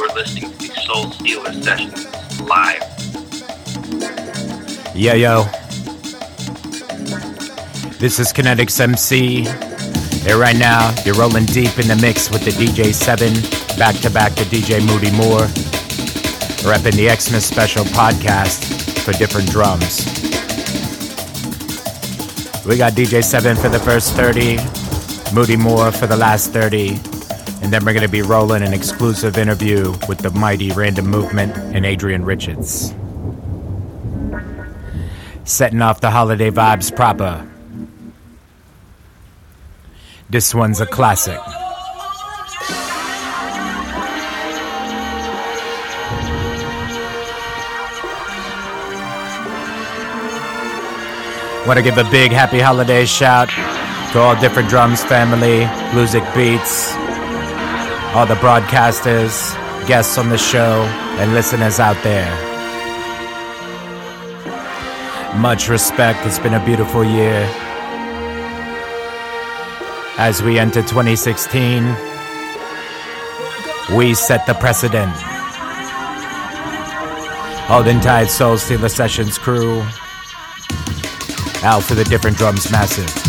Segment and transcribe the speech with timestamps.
[0.00, 2.06] You are listening to the Soul Stealer Sessions
[2.48, 2.82] live.
[4.96, 5.42] Yo, yo.
[7.98, 9.44] This is Kinetics MC.
[10.24, 14.08] Here right now, you're rolling deep in the mix with the DJ 7, back to
[14.08, 15.44] back to DJ Moody Moore.
[16.64, 18.64] Repping the Xmas Special podcast
[19.04, 20.06] for different drums.
[22.64, 24.56] We got DJ 7 for the first 30,
[25.34, 27.09] Moody Moore for the last 30,
[27.62, 31.56] and then we're going to be rolling an exclusive interview with the mighty Random Movement
[31.56, 32.94] and Adrian Richards.
[35.44, 37.46] Setting off the holiday vibes proper.
[40.30, 41.38] This one's a classic.
[51.66, 53.50] Want to give a big happy holiday shout
[54.12, 55.60] to all different drums family,
[55.92, 56.99] Bluesick Beats,
[58.14, 59.54] all the broadcasters,
[59.86, 60.82] guests on the show,
[61.20, 62.28] and listeners out there.
[65.36, 66.26] Much respect.
[66.26, 67.48] It's been a beautiful year.
[70.18, 71.84] As we enter 2016,
[73.96, 75.12] we set the precedent.
[77.68, 79.82] Holding tight Soul Stealer Sessions crew.
[81.62, 83.19] Out for the different drums massive.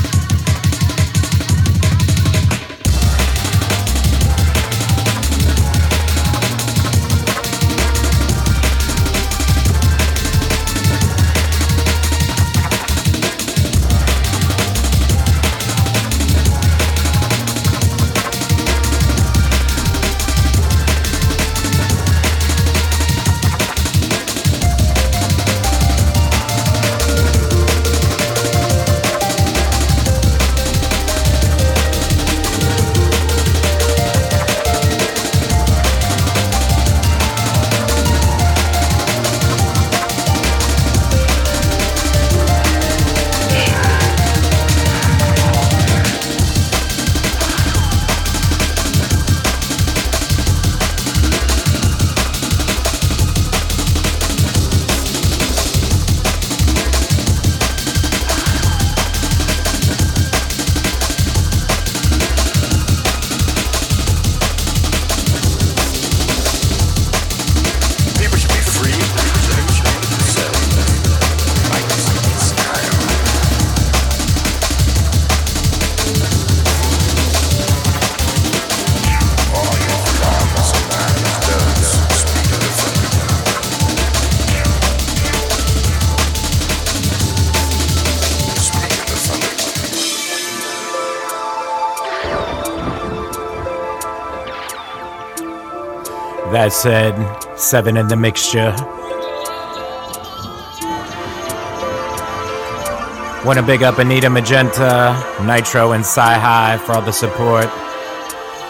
[96.61, 97.17] That said,
[97.57, 98.69] seven in the mixture.
[103.43, 107.65] Want to big up Anita Magenta, Nitro, and Sci High for all the support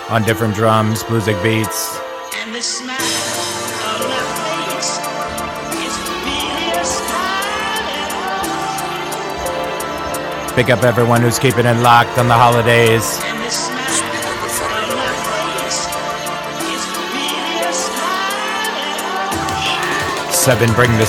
[0.10, 2.00] on different drums, Bluesick Beats.
[2.40, 5.00] And the smile on my face
[5.84, 6.86] is really a
[10.48, 10.56] smile.
[10.56, 13.20] Big up everyone who's keeping it locked on the holidays.
[20.42, 21.06] Seven, bring the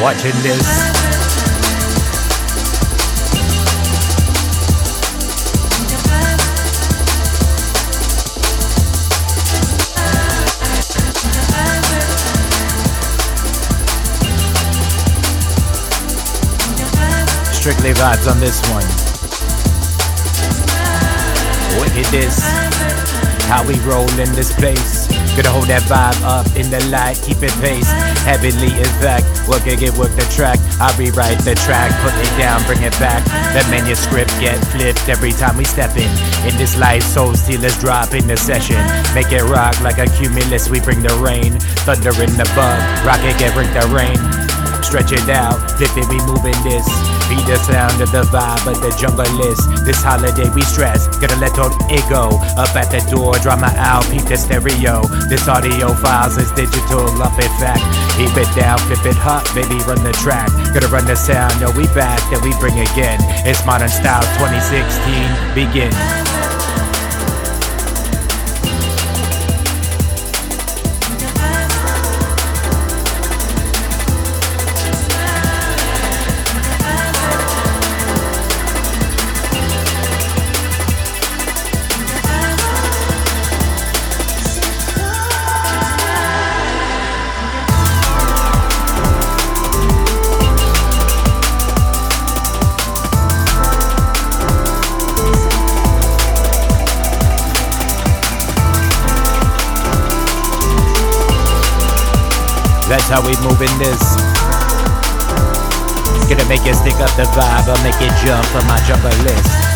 [0.00, 0.62] Watching this.
[17.52, 18.84] Strictly vibes on this one.
[21.80, 22.38] Wicked this.
[23.46, 25.07] How we roll in this place.
[25.38, 27.86] Gonna hold that vibe up in the light, keep it pace.
[28.26, 30.58] Heavily in fact, work it, get work the track.
[30.82, 33.22] I rewrite the track, put it down, bring it back.
[33.54, 36.10] The manuscript get flipped every time we step in.
[36.42, 38.82] In this life, soul stealers drop in the session.
[39.14, 41.54] Make it rock like a cumulus, we bring the rain.
[41.86, 44.18] Thunder in the bug, rock it, get bring the rain.
[44.82, 47.07] Stretch it out, it, we moving this.
[47.28, 49.68] Be the sound of the vibe of the jungle list.
[49.84, 53.34] This holiday we stress, gotta let all ego up at the door.
[53.38, 55.04] Drama out, peep the stereo.
[55.28, 57.84] This audio files is digital, up in fact.
[58.16, 60.48] Keep it down, flip it hot, baby, run the track.
[60.72, 63.20] Gotta run the sound, no, we back, then we bring again.
[63.44, 66.27] It's modern style 2016, begin.
[103.18, 104.00] How we moving this.
[106.28, 109.67] Gonna make you stick up the vibe, I'll make it jump on my jumper list.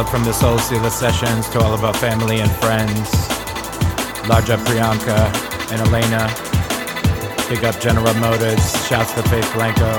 [0.00, 3.12] Love from the Soul Stealer sessions to all of our family and friends.
[4.30, 5.28] Up Priyanka
[5.70, 6.26] and Elena.
[7.50, 8.86] Big up General Motors.
[8.86, 9.90] Shouts to Faith Blanco.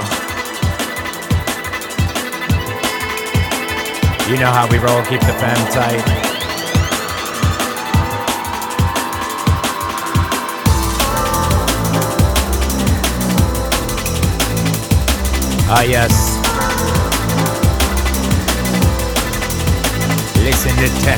[4.27, 6.03] You know how we roll, keep the fam tight.
[15.69, 16.41] Ah, yes.
[20.51, 21.18] To technique.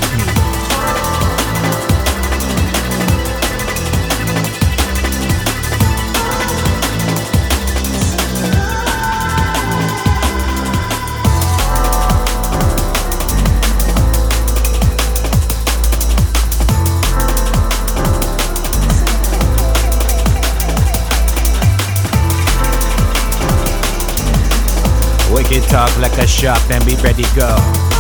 [25.34, 27.93] Wicked talk like a shop, then be ready go.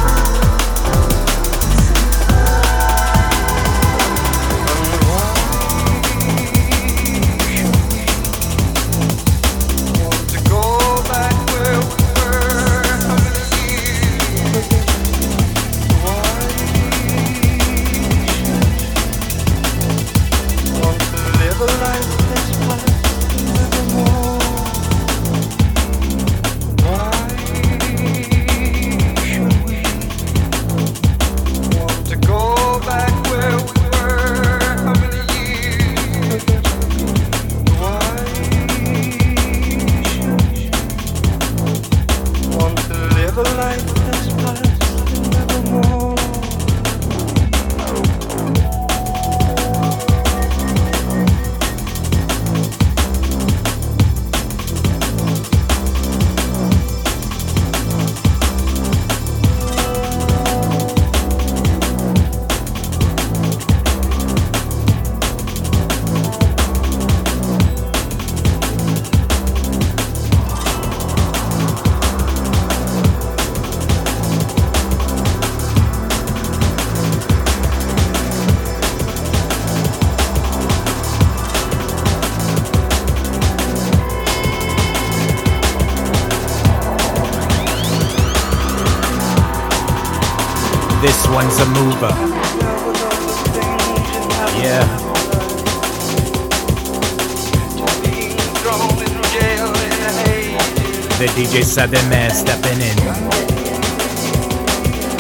[101.83, 102.97] Southern Man stepping in.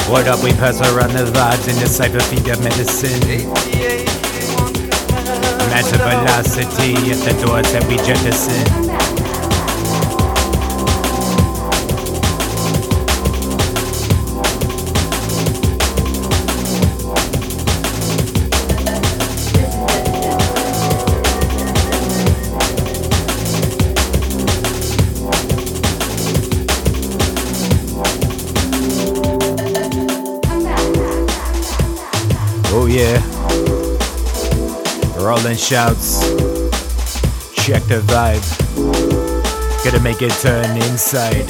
[0.09, 3.19] What up, we pass around the vibes in the cypher feed of medicine.
[5.67, 8.92] Matter velocity at the doors that we jettison.
[35.73, 36.21] Shouts.
[37.65, 38.45] Check the vibe.
[39.83, 41.49] Gonna make it turn inside.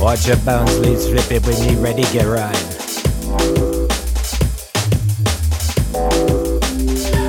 [0.00, 2.82] Watch your bounce leaves flip it when you ready, get right.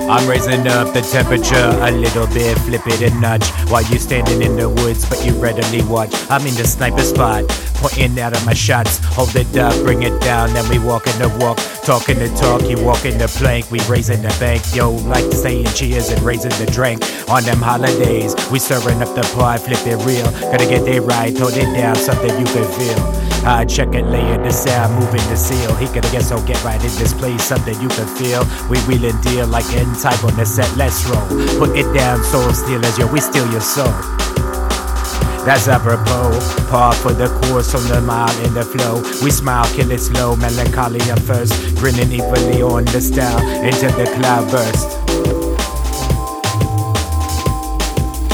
[0.09, 3.47] I'm raising up the temperature a little bit, flip it a notch.
[3.69, 6.15] While you standing in the woods, but you readily watch.
[6.31, 8.97] I'm in the sniper spot, pointing out of my shots.
[9.13, 11.59] Hold it up, bring it down, then we walking the walk.
[11.85, 14.63] Talking the talk, you walking the plank, we raising the bank.
[14.73, 17.03] Yo, like saying cheers and raising the drink.
[17.29, 20.23] On them holidays, we stirring up the pie, flip it real.
[20.49, 23.23] Gotta get it right, hold it down, something you can feel.
[23.45, 25.75] I check it, lay the sound, moving the seal.
[25.75, 28.47] He could guess so get right in this place, something you can feel.
[28.69, 31.27] We wheel and deal like N type on the set, let's roll.
[31.59, 33.91] Put it down, soul stealers, yo, we steal your soul.
[35.45, 36.39] That's apropos.
[36.69, 39.01] Par for the course on the mile in the flow.
[39.21, 41.53] We smile, kill it slow, melancholy at first.
[41.75, 44.97] Grinning evilly on the style until the cloud burst.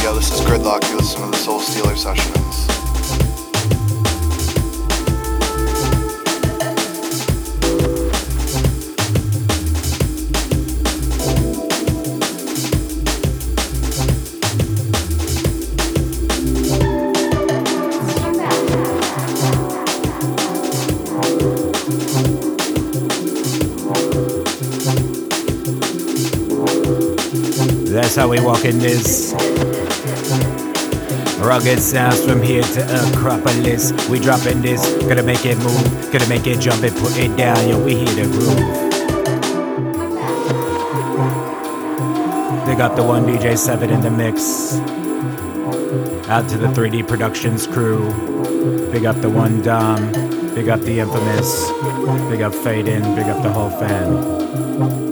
[0.04, 0.88] Yo, this is Gridlock.
[0.92, 2.69] You listen to the Soul Stealer Sessions.
[28.20, 29.34] How we walk in this.
[31.40, 33.94] Rugged sounds from here to Acropolis.
[34.10, 37.70] We dropping this, gonna make it move, gonna make it jump and put it down.
[37.70, 38.58] Yo, we here the groove.
[42.66, 44.76] They got the one DJ Seven in the mix.
[46.28, 48.12] Out to the 3D Productions crew.
[48.92, 50.12] Big up the one Dom.
[50.56, 51.70] Big up the infamous.
[52.30, 53.16] Big up Fade In.
[53.16, 55.09] Big up the whole fam.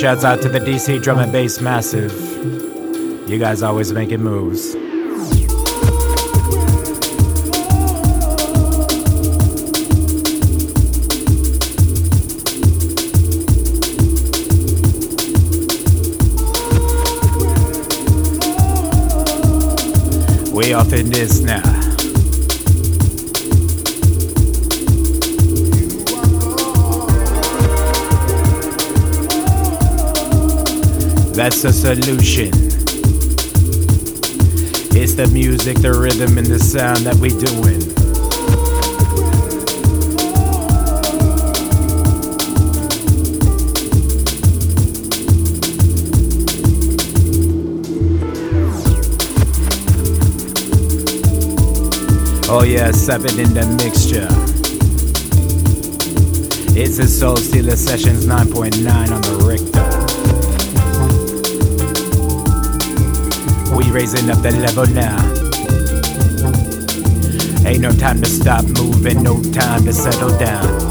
[0.00, 2.10] Shouts out to the DC Drum and Bass Massive.
[3.28, 4.74] You guys always making moves.
[20.54, 21.39] We off in this
[31.40, 32.50] That's the solution.
[34.94, 37.80] It's the music, the rhythm, and the sound that we're doing.
[52.50, 54.28] Oh yeah, seven in the mixture.
[56.78, 59.89] It's a Soul Stealer Sessions 9.9 on the Richter.
[63.90, 65.18] Raising up the level now.
[67.68, 70.89] Ain't no time to stop moving, no time to settle down.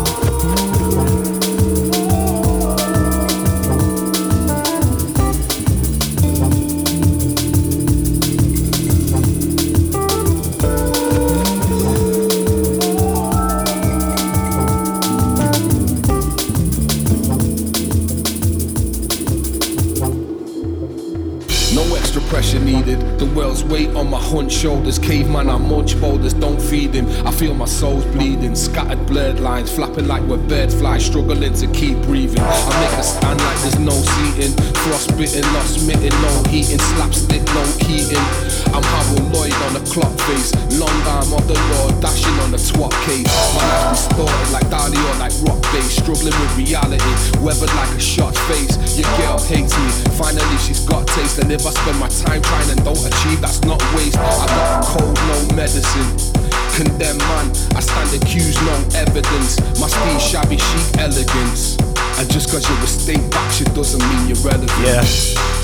[23.69, 24.99] Weight on my hunch shoulders.
[24.99, 27.07] Caveman, I munch boulders, don't feed him.
[27.25, 28.55] I feel my soul's bleeding.
[28.55, 32.41] Scattered blurred lines, flapping like we're bird fly, struggling to keep breathing.
[32.41, 34.55] I make a stand like there's no seating.
[34.73, 36.79] Frostbitten, lost smitten, no heating.
[36.79, 38.48] Slapstick, no keating.
[38.73, 40.53] I'm Harold Lloyd on the clock face.
[40.77, 43.27] Long arm of the law, dashing on the twat case.
[43.55, 45.97] My life distorted like Dali or like rock bass.
[45.97, 48.75] Struggling with reality, weathered like a shot face.
[48.97, 49.89] Your girl hates me.
[50.15, 51.39] Finally, she's got taste.
[51.39, 54.17] And if I spend my time trying and don't achieve, that's not waste.
[54.17, 56.09] I got cold, no medicine.
[56.75, 57.51] condemn man.
[57.75, 59.59] I stand accused, no evidence.
[59.79, 61.77] Must be shabby chic elegance.
[62.19, 64.71] And just cause you're a state back doesn't mean you're relevant.
[64.83, 65.58] Yeah.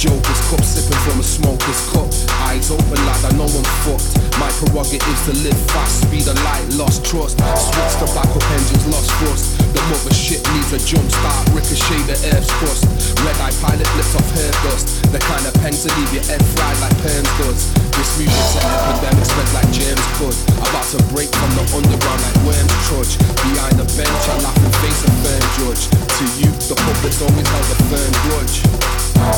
[0.00, 2.29] Jokers cup sipping from a smoker's cup.
[2.50, 4.10] Eyes open like I know I'm fucked.
[4.42, 7.38] My prerogative to live fast, speed of light, lost trust.
[7.38, 9.54] Switch to backup engines, lost thrust.
[9.70, 12.90] The mother shit needs a jump start, ricochet the earth's crust.
[13.22, 14.98] Red eye pilot lifts off hair dust.
[15.14, 17.70] The kind of pen to leave your head fried like perms does.
[17.94, 20.34] This music's an epidemic, spread like James could.
[20.58, 23.14] About to break from the underground like worms trudge.
[23.46, 25.86] Behind the bench, I laugh and face a firm judge.
[25.86, 28.58] To you, the public's always held a firm grudge.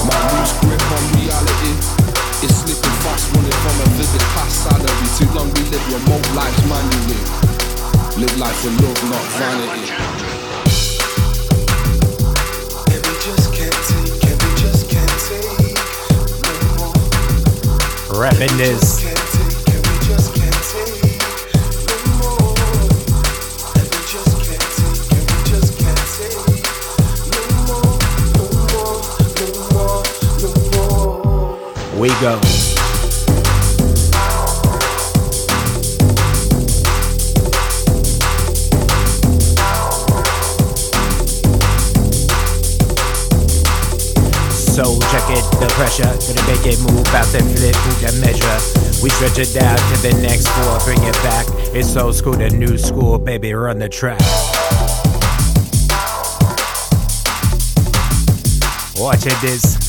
[0.09, 2.02] My loose grip on reality
[2.45, 5.09] is slipping fast, running from a vivid past salary.
[5.19, 7.21] Too long we live remote lives manually.
[8.19, 9.87] Live life for love, not vanity.
[12.93, 15.77] And we just can't take, and we just can't take
[16.43, 16.53] no
[18.11, 18.21] more.
[18.21, 19.02] Rapping this.
[32.03, 32.41] We go.
[44.51, 49.01] So check it, the pressure, gonna make it move, bounce and flip, move the measure.
[49.01, 51.47] We stretch it down to the next floor, bring it back.
[51.73, 54.19] It's old school to new school, baby, run the track.
[58.99, 59.82] Watch it this.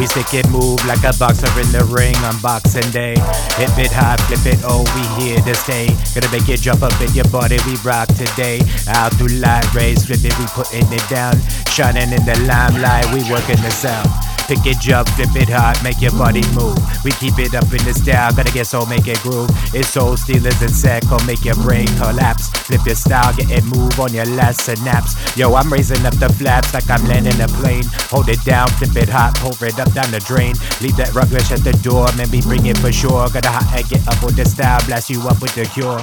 [0.00, 3.12] We stick it move like a boxer in the ring on Boxing Day.
[3.60, 5.88] Hip it high, flip it, oh, we here to stay.
[6.16, 8.64] Gonna make it jump up in your body, we rock today.
[8.88, 11.36] Out through light rays, flip it, we putting it down.
[11.68, 14.08] Shining in the limelight, we working the sound.
[14.50, 16.74] Pick it up, flip it hard, make your body move.
[17.04, 19.48] We keep it up in the style, gotta get so make it groove.
[19.72, 22.50] It's so stealers and sack, or make your brain collapse.
[22.66, 25.14] Flip your style, get it move on your last synapse.
[25.36, 27.86] Yo, I'm raising up the flaps like I'm landing a plane.
[28.10, 30.58] Hold it down, flip it hot, pour it up down the drain.
[30.82, 33.30] Leave that rubbish at the door, maybe bring it for sure.
[33.30, 36.02] Gotta hot and get up with the style, blast you up with the cure.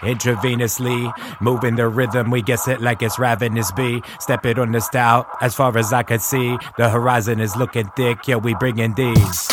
[0.00, 4.02] Intravenously, moving the rhythm, we guess it like it's ravenous bee.
[4.20, 6.56] Step it on the style, as far as I can see.
[6.76, 9.48] The horizon is looking thick, yo, we bringing these.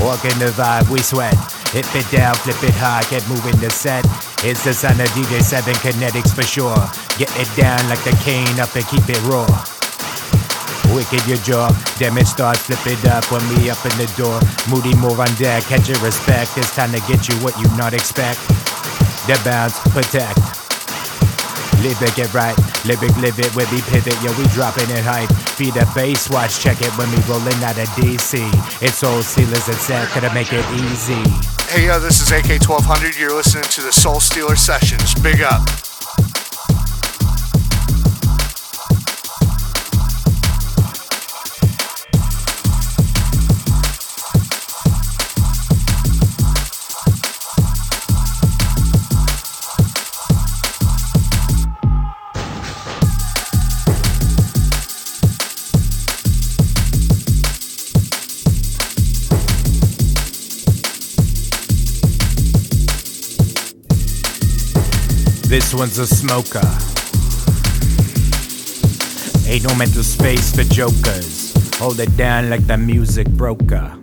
[0.00, 1.34] Walking the vibe, we sweat.
[1.72, 4.04] Hit it down, flip it high, get moving the set.
[4.42, 6.76] It's the sound of DJ 7 Kinetics for sure.
[7.18, 9.46] Get it down like the cane up and keep it raw.
[10.94, 14.40] Wicked your jaw, damage starts, flip it up when we up in the door.
[14.68, 16.58] Moody Moore on deck, catch your respect.
[16.58, 18.40] It's time to get you what you not expect.
[19.30, 20.38] The bounce, protect.
[21.84, 22.56] Live it, get right.
[22.84, 25.30] Live it, live it, where we pivot, yo, we dropping it hype.
[25.54, 28.42] Feed the bass, watch, check it when we rolling out of DC.
[28.82, 31.22] It's all sealers and set, gotta make it easy.
[31.68, 33.16] Hey, yo, this is AK 1200.
[33.16, 35.14] You're listening to the Soul Stealer Sessions.
[35.22, 35.62] Big up.
[65.50, 66.62] This one's a smoker.
[69.50, 71.52] Ain't no mental space for jokers.
[71.80, 73.98] Hold it down like the music broker.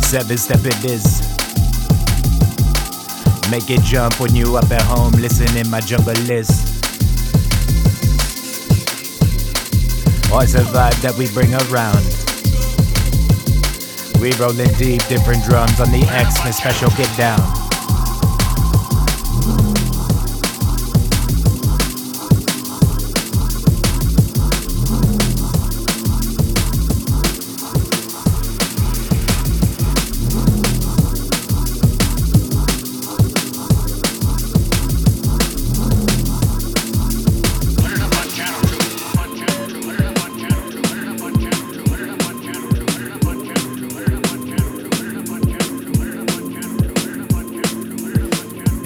[0.00, 1.20] Seven step it is.
[3.50, 6.82] Make it jump when you up at home, listen in my jungle list.
[10.32, 12.21] A vibe that we bring around.
[14.22, 17.61] We rolling deep, different drums on the Xmas special get down.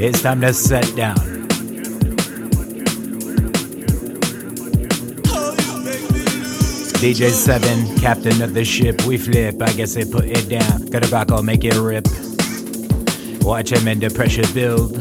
[0.06, 1.16] It's time to set down.
[7.02, 9.60] DJ 7, captain of the ship, we flip.
[9.60, 10.86] I guess they put it down.
[10.90, 12.06] Gotta rock, I'll make it rip.
[13.44, 14.94] Watch him and the pressure build.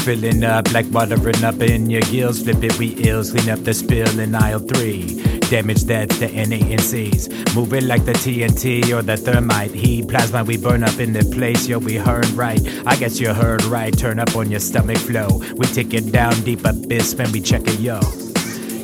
[0.00, 2.42] Filling up like watering up in your gills.
[2.42, 3.30] Flip it, we ills.
[3.30, 5.23] Clean up the spill in aisle 3.
[5.50, 7.54] Damage that's the NANCs.
[7.54, 9.70] Move it like the TNT or the thermite.
[9.70, 11.68] Heat plasma, we burn up in the place.
[11.68, 12.60] Yo, we heard right.
[12.86, 13.96] I guess you heard right.
[13.96, 15.42] Turn up on your stomach flow.
[15.56, 18.00] We take it down deep abyss when we check it, yo.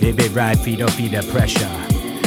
[0.03, 1.67] If it right, or feed the pressure.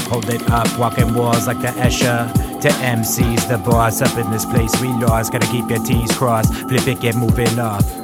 [0.10, 2.32] Hold it up, walking walls like the Escher.
[2.62, 4.80] To MCs, the boss up in this place.
[4.82, 6.54] We lost, gotta keep your T's crossed.
[6.54, 8.03] Flip it, get moving off.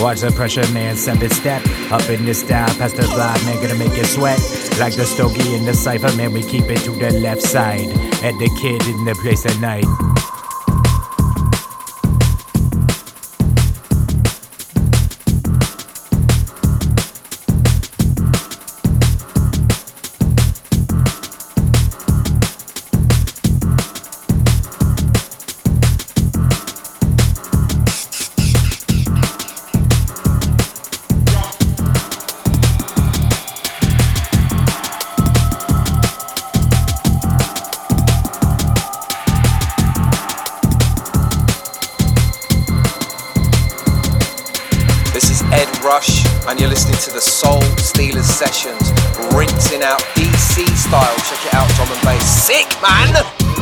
[0.00, 2.72] Watch the pressure, man, seven step up in this style.
[2.76, 4.38] Past the vibe, man, gonna make you sweat.
[4.78, 7.88] Like the stogie in the cipher, man, we keep it to the left side.
[8.22, 10.15] And the kid in the place at night.
[47.26, 48.92] Soul Stealers sessions,
[49.34, 51.16] rinsing out DC style.
[51.28, 52.24] Check it out, drum and bass.
[52.24, 53.55] Sick, man!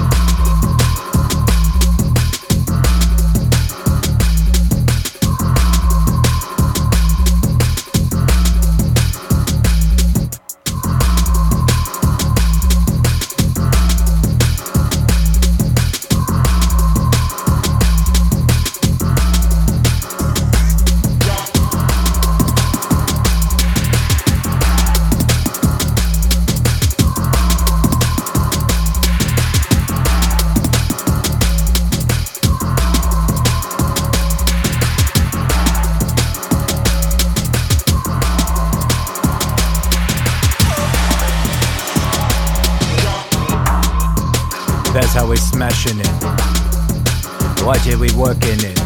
[48.16, 48.79] Working it.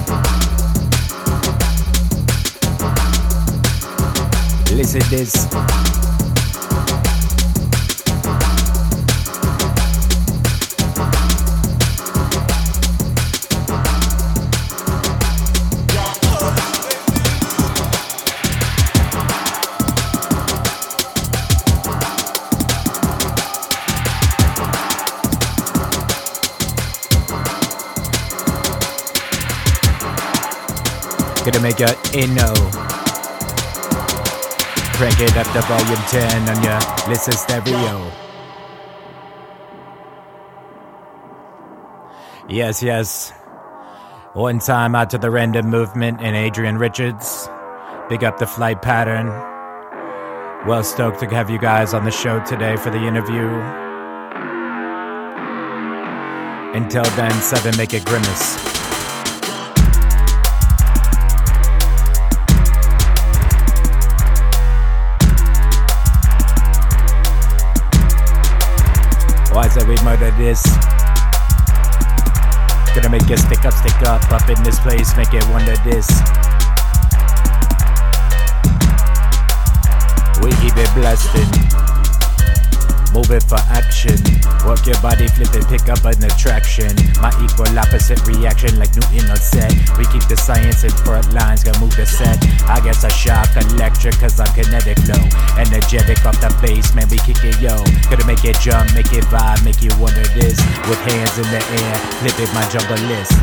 [4.73, 6.08] Listen this.
[31.69, 32.73] Gonna make a inno.
[34.95, 38.11] Crank it up to volume 10 on your listen stereo.
[42.49, 43.33] Yes, yes.
[44.33, 47.49] One time out to the random movement and Adrian Richards.
[48.09, 49.27] Big up the flight pattern.
[50.67, 53.47] Well stoked to have you guys on the show today for the interview.
[56.75, 58.78] Until then, seven make it grimace.
[69.59, 70.63] Why say we murder this?
[72.95, 76.07] Gonna make it stick up, stick up, up in this place, make it wonder this.
[80.45, 81.88] We keep it blasting.
[83.13, 84.17] Move it for action.
[84.67, 86.93] Work your body, flip it, pick up an attraction.
[87.21, 89.73] My equal opposite reaction, like Newton on set.
[89.97, 92.37] We keep the science in front lines, gonna move the set.
[92.69, 95.25] I guess I shock electric, cause I'm kinetic flow.
[95.57, 97.81] Energetic off the bass, man, we kick it, yo.
[98.11, 100.61] Gonna make it jump, make it vibe, make you wonder this.
[100.89, 103.35] With hands in the air, flip it, my jungle list.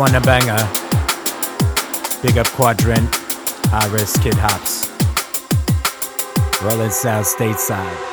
[0.00, 0.56] One a banger.
[2.22, 3.14] Big up Quadrant,
[3.70, 4.88] Iris, Kid Hops.
[6.62, 8.09] Rolling South Stateside.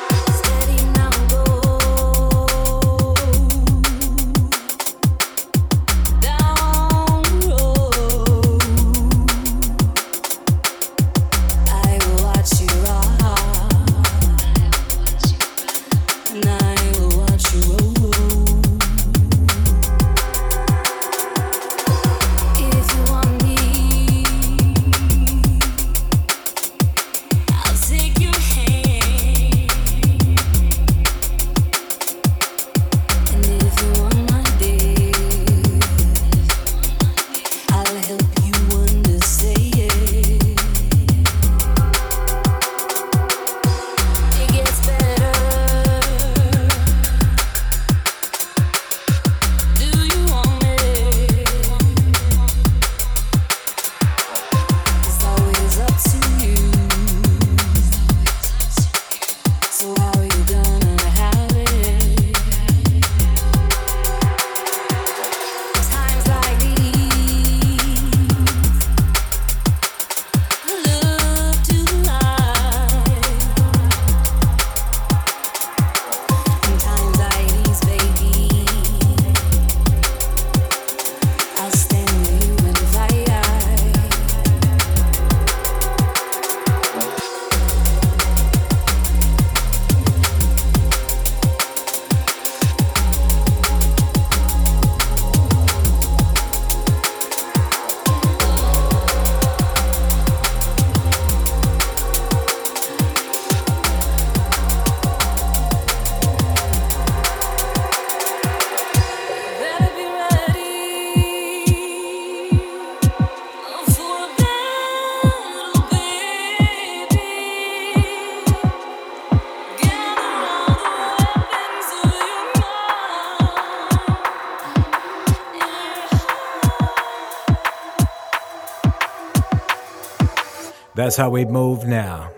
[131.07, 132.33] That's how we move now.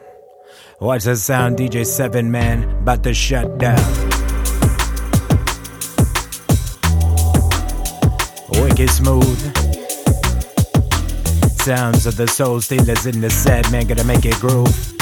[0.80, 3.84] Watch the sound, DJ Seven Man, about to shut down.
[8.62, 9.40] Wicked smooth.
[11.58, 14.99] Sounds of the soul stealers in the set, man, gonna make it groove.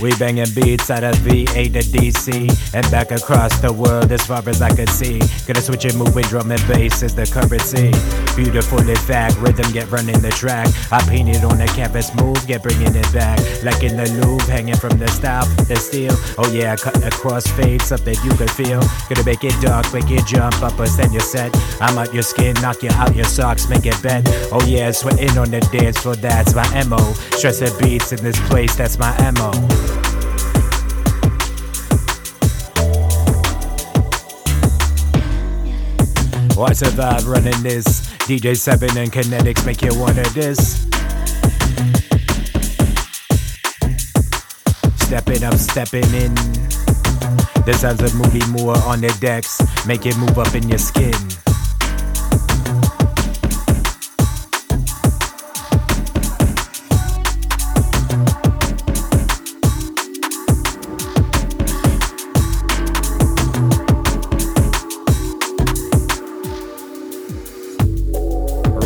[0.00, 2.30] We banging beats out of VA to DC
[2.72, 5.18] and back across the world as far as I could see.
[5.46, 7.90] Gonna switch it, moving drum and bass is the currency.
[8.36, 10.68] Beautiful in fact, rhythm get running the track.
[10.92, 13.38] I paint it on the canvas, move, get bringing it back.
[13.64, 16.14] Like in the Louvre, hanging from the style, the steel.
[16.38, 18.80] Oh yeah, cut across fade, something you could feel.
[19.08, 21.50] Gonna make it dark, make it jump up, or send your set.
[21.80, 24.28] I'm out your skin, knock you out your socks, make it bent.
[24.52, 27.12] Oh yeah, sweating on the dance floor, that's my MO.
[27.34, 29.97] Stress the beats in this place, that's my MO.
[36.58, 38.00] The vibe running this.
[38.26, 40.82] DJ 7 and Kinetics make you wanna this.
[45.06, 46.34] Stepping up, stepping in.
[47.64, 49.62] The sounds of Moody Moore on the decks.
[49.86, 51.14] Make it move up in your skin.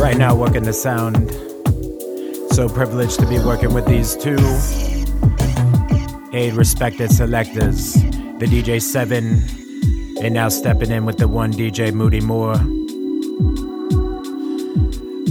[0.03, 1.31] Right now, working the sound.
[2.53, 4.37] So privileged to be working with these two
[6.33, 7.95] eight respected selectors.
[7.95, 12.59] The DJ 7, and now stepping in with the one DJ Moody Moore.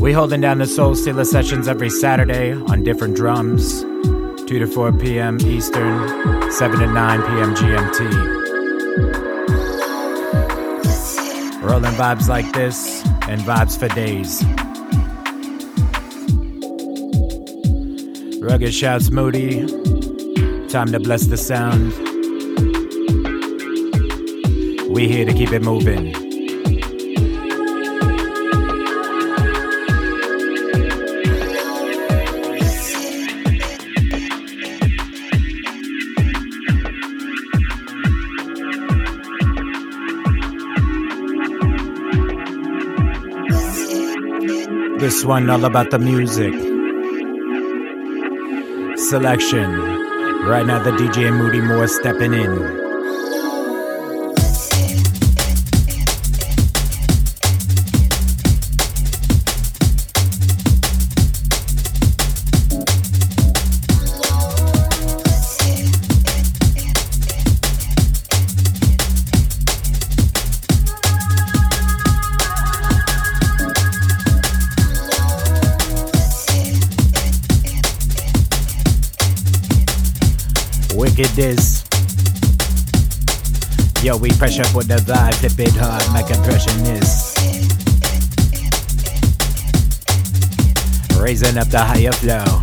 [0.02, 4.94] We holding down the Soul Stealer sessions every Saturday on different drums, 2 to 4
[4.94, 5.38] p.m.
[5.42, 7.56] Eastern, 7 to 9 p.m.
[7.56, 8.42] GMT.
[11.62, 14.44] Rolling vibes like this and vibes for days.
[18.44, 19.66] Rugged shouts Moody.
[20.68, 21.94] Time to bless the sound.
[24.94, 26.31] We here to keep it moving.
[45.22, 46.52] This one all about the music.
[48.98, 49.70] Selection.
[50.50, 52.81] Right now the DJ Moody Moore stepping in.
[84.52, 86.30] Pressure for the vibe, flip it hard, make
[86.98, 87.36] is.
[91.20, 92.62] Raising up the higher flow.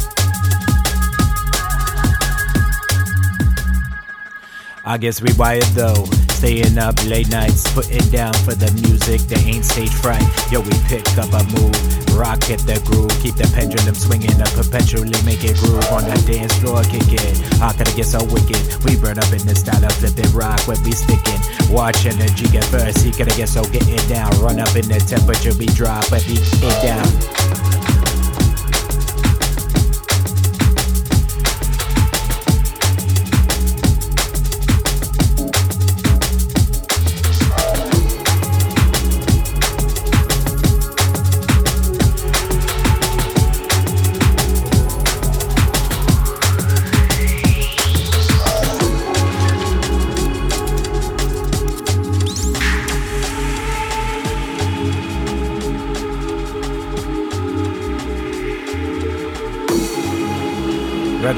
[4.85, 6.05] I guess we wired though.
[6.39, 10.23] Staying up late nights, putting down for the music that ain't stage fright.
[10.53, 11.75] Yo, we pick up a move,
[12.15, 16.15] rock at the groove, keep the pendulum swinging up, perpetually make it groove on the
[16.31, 17.35] dance floor, kick it.
[17.59, 18.61] How could it get so wicked?
[18.87, 21.43] We burn up in the style of flipping rock where we sticking.
[21.71, 24.31] Watch energy get first, he could get so get it down.
[24.41, 27.58] Run up in the temperature, be drop, but we it down.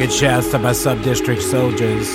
[0.01, 2.09] Rugged shouts to my sub-district soldiers.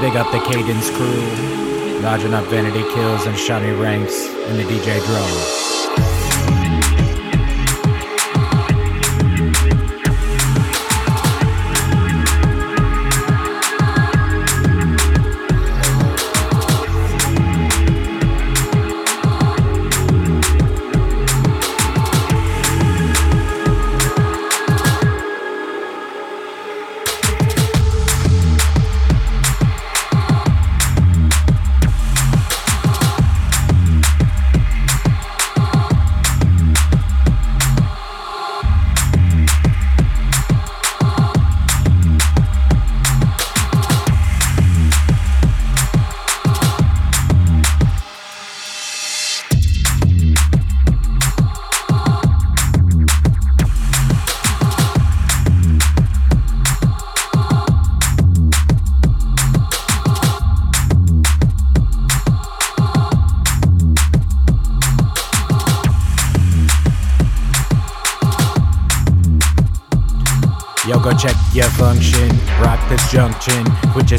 [0.00, 2.00] Big up the cadence crew.
[2.02, 5.67] Dodging up vanity kills and shiny ranks in the DJ drone.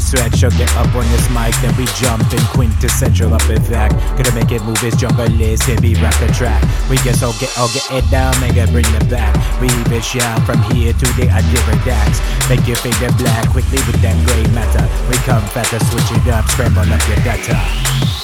[0.00, 3.62] With your sweatshirt, get up on this mic, then we jump in quintessential up in
[3.62, 3.92] fact.
[4.16, 6.62] Gonna make it move his jungle list, heavy rock the track.
[6.88, 9.36] We get so get I'll get it down, make it bring it back.
[9.60, 11.06] We even shout from here to
[11.52, 12.20] different acts.
[12.48, 14.88] Make your figure black quickly with that gray matter.
[15.10, 18.19] We come faster, switch it up, scramble up your data.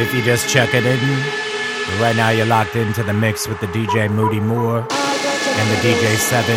[0.00, 1.00] If you just check it in,
[2.00, 6.14] right now you're locked into the mix with the DJ Moody Moore and the DJ
[6.14, 6.56] 7,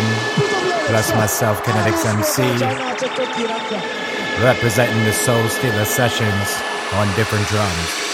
[0.86, 2.42] plus myself, Kinetics MC,
[4.44, 6.62] representing the Soul Stealer Sessions
[6.94, 8.12] on different drums.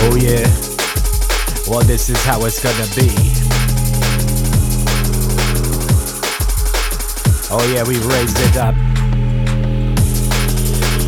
[0.00, 0.48] Oh yeah,
[1.70, 3.67] well this is how it's gonna be.
[7.50, 8.74] Oh yeah, we raised it up.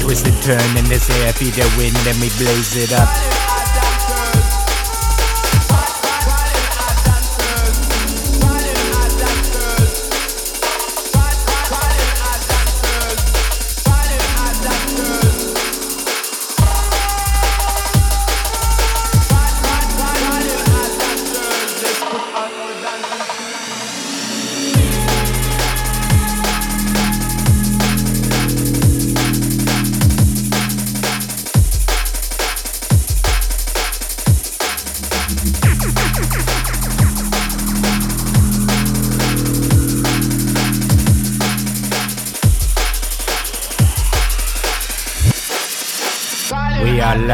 [0.00, 3.49] Twist and turn in this air, feed the wind, then we blaze it up.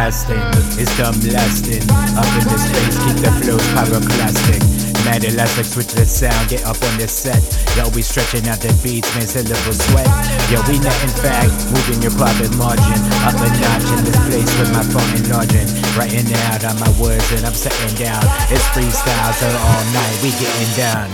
[0.07, 1.83] It's dumb lasting.
[2.15, 4.63] Up in the space, keep the flows pyroclastic.
[5.03, 7.43] mad elastic, switch the sound, get up on the set.
[7.75, 10.07] Yo, we stretching out the beats, man, syllable sweat.
[10.47, 14.53] Yo, we net in fact, moving your profit margin up a notch in this place
[14.63, 15.67] with my phone enlarging.
[15.99, 18.23] Writing out on my words and I'm setting down.
[18.47, 21.11] It's freestyle, so all night we getting down.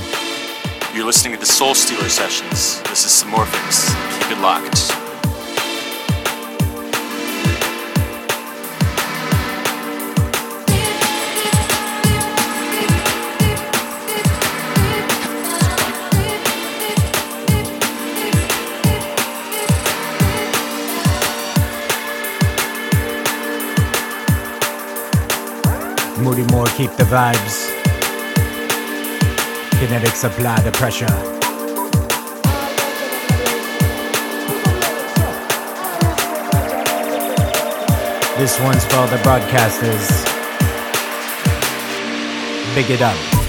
[0.93, 2.85] You're listening to the Soul Stealer Sessions.
[2.93, 3.89] This is Samorphix.
[4.21, 5.02] Keep it locked.
[26.77, 27.71] Keep the vibes.
[29.79, 31.07] Kinetics apply the pressure.
[38.39, 40.25] This one's for all the broadcasters.
[42.75, 43.42] Big it up.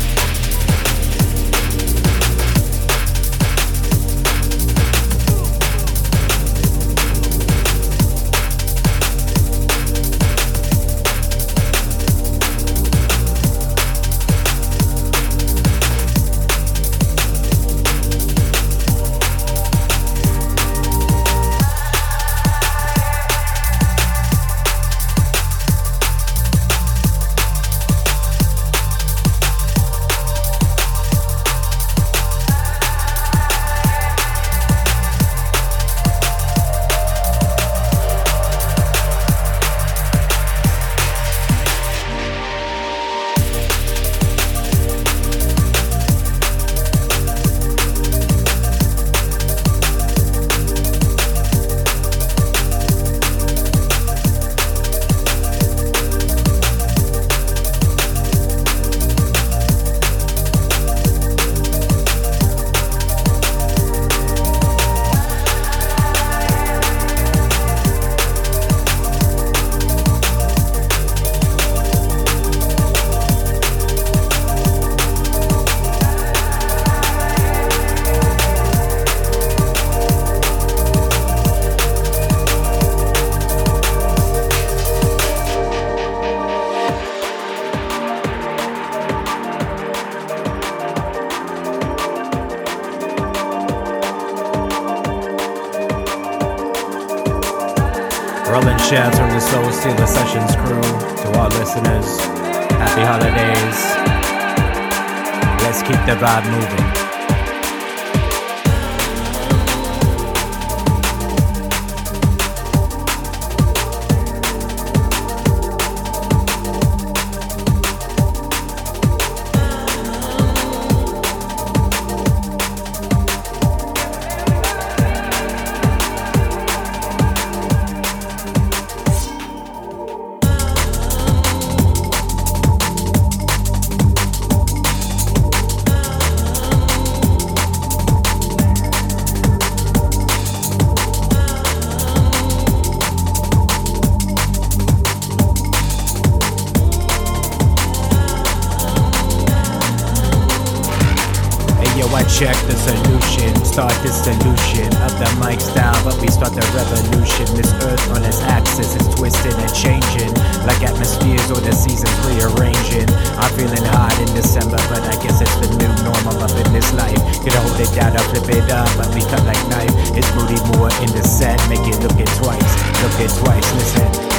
[152.34, 153.53] Check the solution.
[153.61, 157.45] Start the solution of the mic style, but we start the revolution.
[157.53, 160.34] This earth on its axis is twisting and changing,
[160.65, 163.05] like atmospheres or the seasons rearranging.
[163.38, 166.89] I'm feeling hot in December, but I guess it's the new normal up in this
[166.97, 167.21] life.
[167.45, 169.93] Could hold it down, or flip it up, but we cut like knife.
[170.17, 172.73] It's Moody Moore in the set, make it look it twice,
[173.05, 173.67] look it twice.
[173.77, 174.32] Listen.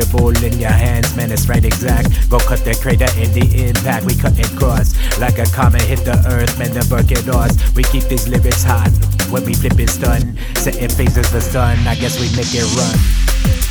[0.00, 2.28] Tangible in your hands, man, it's right exact.
[2.28, 4.94] Go cut the crater in the impact, we cut it cross.
[5.18, 7.56] Like a comet hit the earth, man, the bucket ours.
[7.74, 8.90] We keep these lyrics hot.
[9.30, 13.69] When we flip it stun, setting phases for stun, I guess we make it run.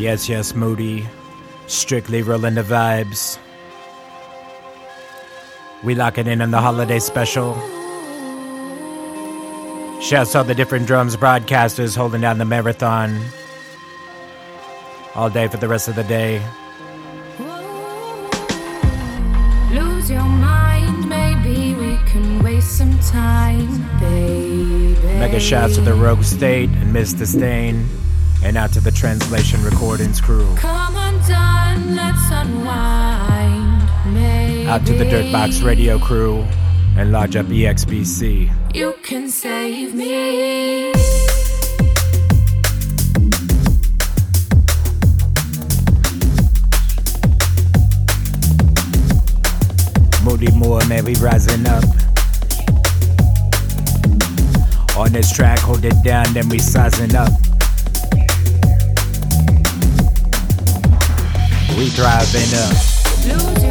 [0.00, 1.06] Yes, yes, Moody.
[1.66, 3.38] Strictly rolling the vibes.
[5.84, 7.52] We lock it in on the holiday special.
[10.00, 13.20] Shouts out the different drums broadcasters holding down the marathon.
[15.14, 16.42] All day for the rest of the day.
[19.70, 24.94] Lose your mind, maybe we can waste some time, baby.
[25.18, 27.26] Mega shouts to the Rogue State and Mr.
[27.26, 27.86] Stain.
[28.42, 30.56] And out to the Translation Recordings crew.
[30.56, 34.66] Come undone, let's unwind, maybe.
[34.66, 36.46] Out to the Dirtbox Radio crew.
[36.96, 38.74] And Lodge Up EXBC.
[38.74, 40.92] You can save me.
[50.24, 51.84] Moody Moore, man, we rising up.
[54.96, 57.30] On this track, hold it down, then we sizing up.
[61.80, 63.69] We driving up.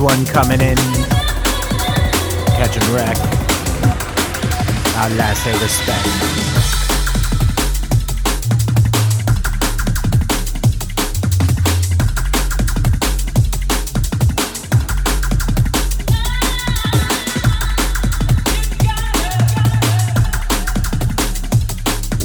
[0.00, 0.76] One coming in.
[2.56, 3.18] Catching wreck.
[4.96, 6.06] Our last say respect.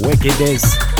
[0.01, 0.75] Wickedness.
[0.75, 0.94] Dead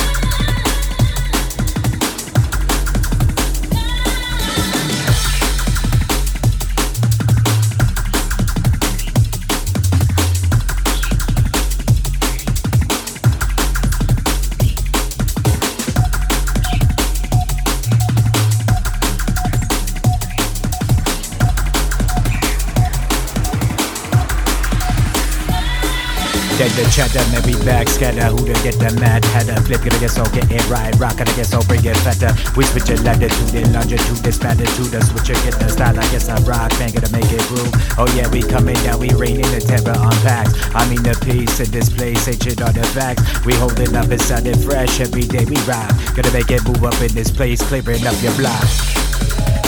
[26.96, 28.32] chatter, maybe back scatter.
[28.32, 29.60] Who to get the mad hatter?
[29.68, 30.96] Flip, gonna get so get it right.
[30.96, 32.32] Rock, gonna get so bring it fatter.
[32.56, 34.96] We switch it latitude and longitude, this latitude.
[34.96, 36.00] The switch it, get the style.
[36.00, 37.68] I guess I rock, man, gonna make it groove.
[38.00, 40.56] Oh yeah, we coming down, we raining the terror on packs.
[40.74, 43.44] I mean the peace in this place, ancient artifacts.
[43.44, 45.92] We holding up, it sounding fresh every day we rock.
[46.16, 48.95] Gonna make it move up in this place, clearing up your block.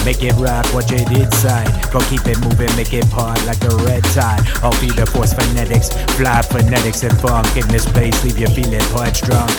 [0.08, 1.68] Make it rock, watch it inside.
[1.92, 4.40] Go keep it moving, make it part like a red tide.
[4.64, 8.16] All be the force phonetics, fly phonetics and funk in this place.
[8.24, 9.52] Leave you feeling punch drunk.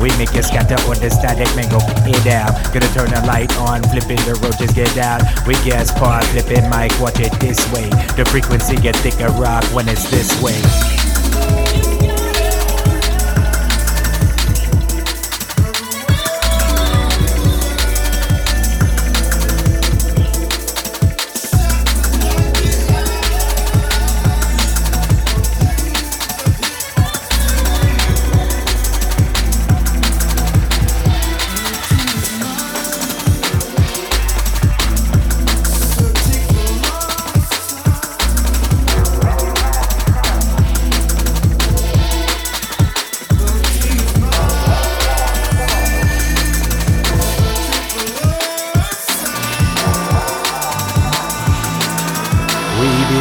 [0.00, 2.56] We make it scatter on the static, man, go it out.
[2.72, 5.20] Gonna turn the light on, flipping the roaches get out.
[5.46, 7.90] We gas part, flipping mic, watch it this way.
[8.16, 11.09] The frequency get thicker rock when it's this way.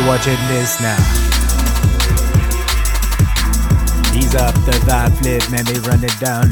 [0.10, 0.98] Watching this now.
[4.18, 6.50] Ease up the vibe flip, man, we run it down.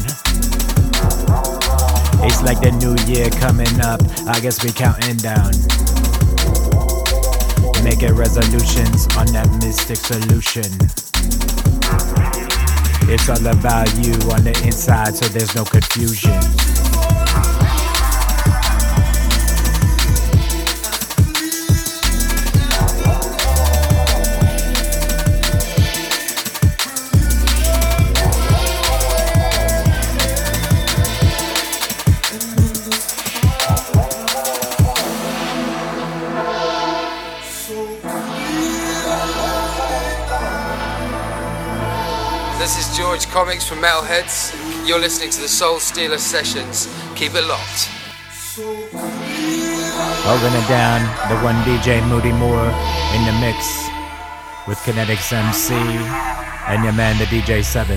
[2.24, 4.00] It's like the new year coming up.
[4.28, 5.50] I guess we counting down.
[7.82, 10.70] Making resolutions on that mystic solution.
[13.10, 16.87] It's all about you on the inside, so there's no confusion.
[43.38, 44.50] Comics from Metalheadz.
[44.84, 46.88] You're listening to the Soul Stealer Sessions.
[47.14, 47.86] Keep it locked.
[50.26, 52.66] Holding it down, the one DJ Moody Moore
[53.14, 53.62] in the mix
[54.66, 55.72] with Kinetics MC
[56.66, 57.96] and your man, the DJ 7.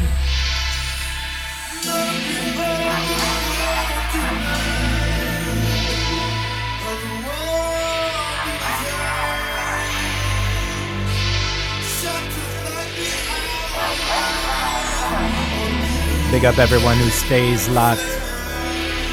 [16.32, 18.00] Big up everyone who stays locked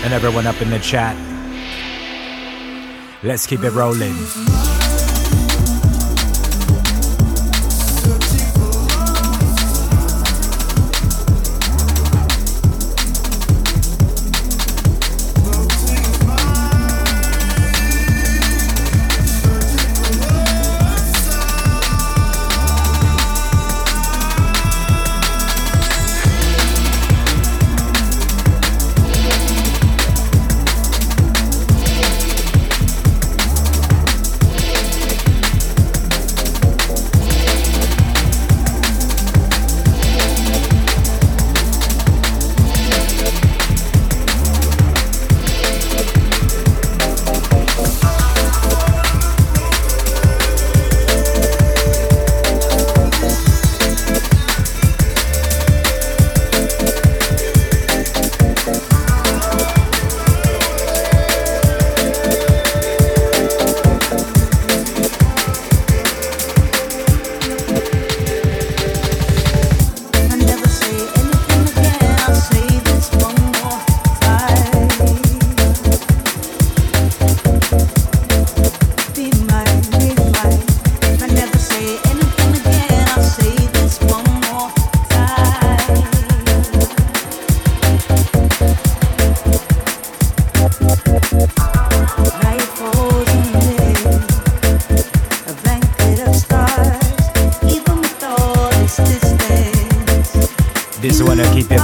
[0.05, 1.17] and everyone up in the chat.
[3.25, 4.68] Let's keep it rolling.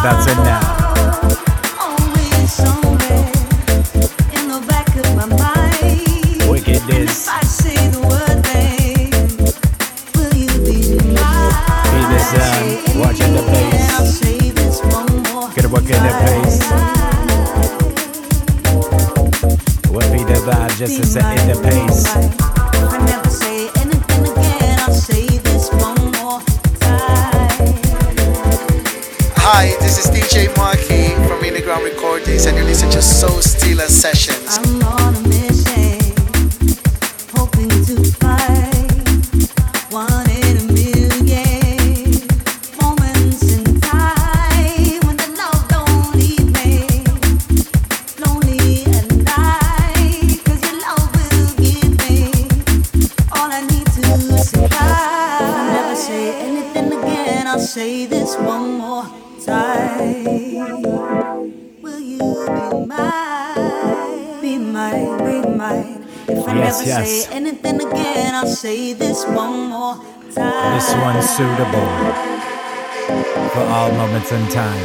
[0.04, 0.73] You bouncing now.
[74.32, 74.80] In time.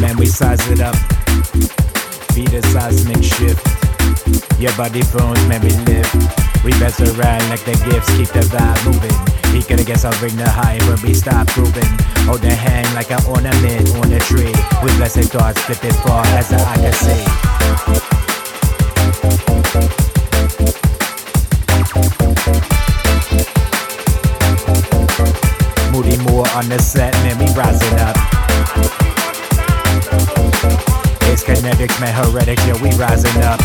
[0.00, 0.94] Man, we size it up.
[2.34, 3.60] Be the seismic shift.
[4.58, 6.08] Your body phones, man, we live.
[6.64, 9.54] We best around like the gifts, keep the vibe moving.
[9.54, 11.90] He gonna guess I'll bring the high when we stop grooving.
[12.26, 14.52] Hold the hand like an ornament on a tree.
[14.82, 18.19] With blessed thoughts, flip it far as eye can see.
[26.60, 28.14] On the set, man, we rising up.
[31.30, 33.58] It's kinetics, man, heretic, yo, we rising up.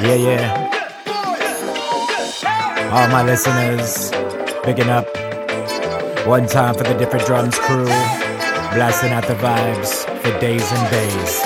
[0.00, 0.68] Yeah, yeah.
[2.92, 4.12] All my listeners,
[4.62, 5.06] picking up.
[6.26, 7.88] One time for the different drums crew,
[8.72, 11.42] blasting out the vibes for days and days.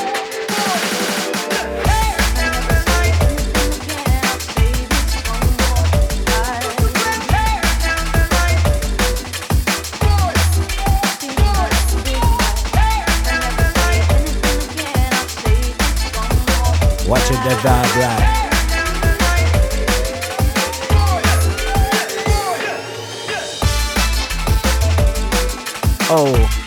[17.08, 18.34] Watching the vibe right.
[26.16, 26.63] Oh,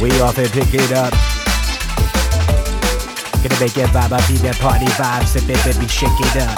[0.00, 1.12] we off and pick it up.
[3.44, 6.56] Gonna make it vibe up, feed that party vibe, sip it, baby, shake it up.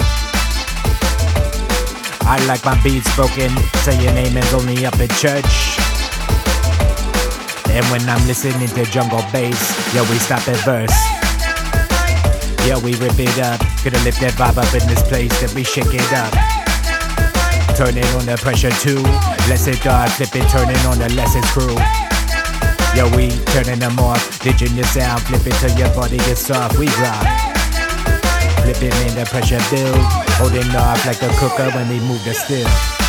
[2.23, 3.51] I like my beats broken,
[3.83, 5.75] say your name is only up at church.
[7.67, 9.59] And when I'm listening to jungle bass,
[9.93, 10.95] yo, we stop at verse.
[12.67, 15.63] Yo, we rip it up, gonna lift that vibe up in this place, that we
[15.63, 16.31] shake it up.
[17.75, 19.03] Turning on the pressure too.
[19.51, 22.02] Less it dark, flip it, turning on the less it's crew.
[22.95, 24.39] Yo, we turning them off.
[24.39, 26.77] Ditching your sound, flip it till your body gets soft.
[26.77, 27.25] We rock.
[28.61, 29.97] Flipping in the pressure build.
[30.37, 33.02] Holding off like a cooker when we move the still.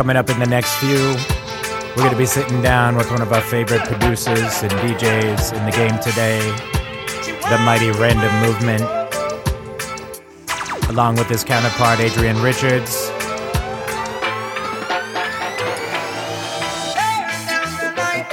[0.00, 1.14] Coming up in the next few,
[1.90, 5.66] we're going to be sitting down with one of our favorite producers and DJs in
[5.66, 6.40] the game today,
[7.50, 8.80] the mighty Random Movement,
[10.88, 13.10] along with his counterpart, Adrian Richards.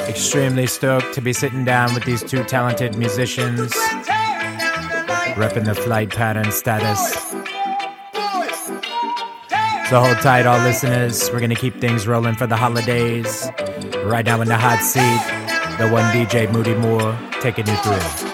[0.07, 3.73] Extremely stoked to be sitting down with these two talented musicians,
[5.35, 7.36] repping the flight pattern status.
[9.89, 11.31] So hold tight, all listeners.
[11.31, 13.49] We're gonna keep things rolling for the holidays.
[14.03, 18.26] Right now in the hot seat, the one DJ Moody Moore taking you through.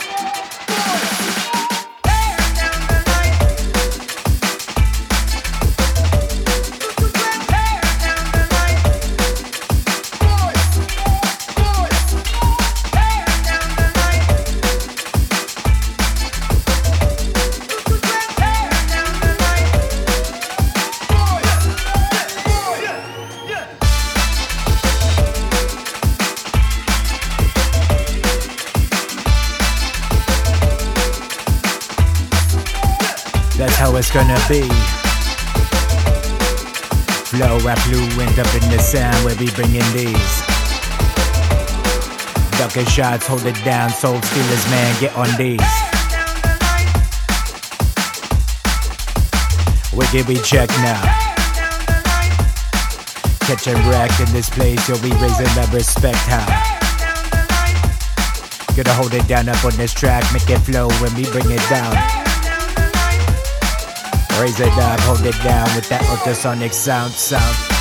[34.33, 34.61] Gonna be.
[37.29, 38.79] Flow rap fluent up in the
[39.23, 40.33] where we bringing these.
[42.57, 45.59] Ducking shots, hold it down, soul stealers, man, get on these.
[49.93, 51.01] Wicked, we check now.
[53.41, 56.47] Catch and wreck in this place, yo, we raising the respect how.
[58.75, 61.69] Gonna hold it down up on this track, make it flow when we bring it
[61.69, 62.32] down.
[64.41, 67.72] Raise it up, hold it down with that ultrasonic sound, sound.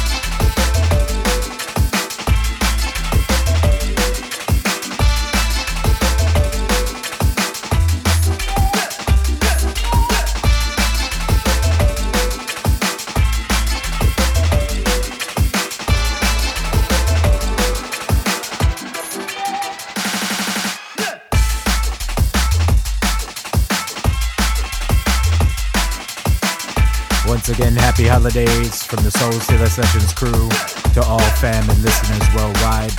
[28.92, 30.50] From the Soul Stealer Sessions crew
[30.92, 32.92] to all fam and listeners worldwide.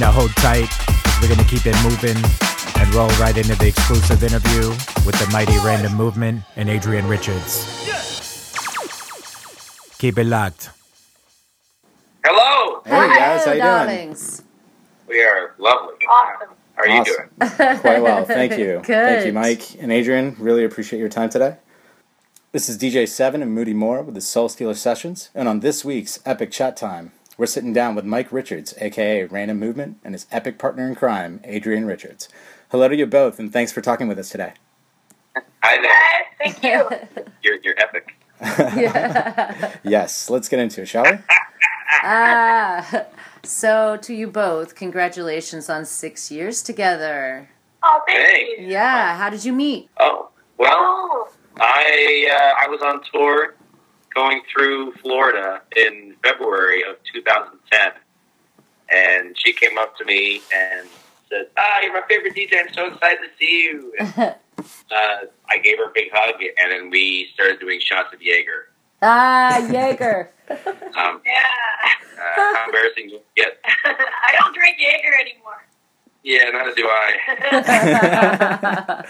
[0.00, 0.66] Now hold tight,
[1.22, 2.18] we're gonna keep it moving
[2.82, 4.70] and roll right into the exclusive interview
[5.06, 7.62] with the mighty Random Movement and Adrian Richards.
[9.98, 10.70] Keep it locked.
[12.24, 12.82] Hello.
[12.84, 14.16] Hey guys, how you doing?
[15.06, 15.94] We are lovely.
[16.10, 16.48] Awesome.
[16.74, 17.78] How are you doing?
[17.78, 18.80] Quite well, thank you.
[18.84, 20.34] Thank you, Mike and Adrian.
[20.40, 21.56] Really appreciate your time today.
[22.52, 25.86] This is DJ Seven and Moody Moore with the Soul Stealer Sessions, and on this
[25.86, 30.26] week's Epic Chat Time, we're sitting down with Mike Richards, aka Random Movement, and his
[30.30, 32.28] epic partner in crime, Adrian Richards.
[32.70, 34.52] Hello to you both, and thanks for talking with us today.
[35.62, 36.26] Hi there.
[36.52, 37.24] Thank you.
[37.42, 38.18] You're you're epic.
[39.82, 41.12] Yes, let's get into it, shall we?
[42.02, 43.06] ah,
[43.42, 47.48] so to you both, congratulations on six years together.
[47.82, 48.66] Oh, thank you.
[48.66, 49.88] Yeah, how did you meet?
[49.98, 50.28] Oh
[50.58, 53.54] well, I uh, I was on tour
[54.14, 57.92] going through Florida in February of 2010,
[58.90, 60.88] and she came up to me and
[61.28, 62.58] said, "Ah, you're my favorite DJ.
[62.66, 63.92] I'm so excited to see you."
[64.58, 68.20] And, uh, I gave her a big hug, and then we started doing shots of
[68.20, 68.68] Jaeger.
[69.00, 70.30] ah, Jaeger.
[70.50, 71.42] Um, Yeah.
[72.18, 73.58] uh, how embarrassing to get.
[73.64, 75.64] I don't drink Jaeger anymore.
[76.22, 79.06] Yeah, neither do I.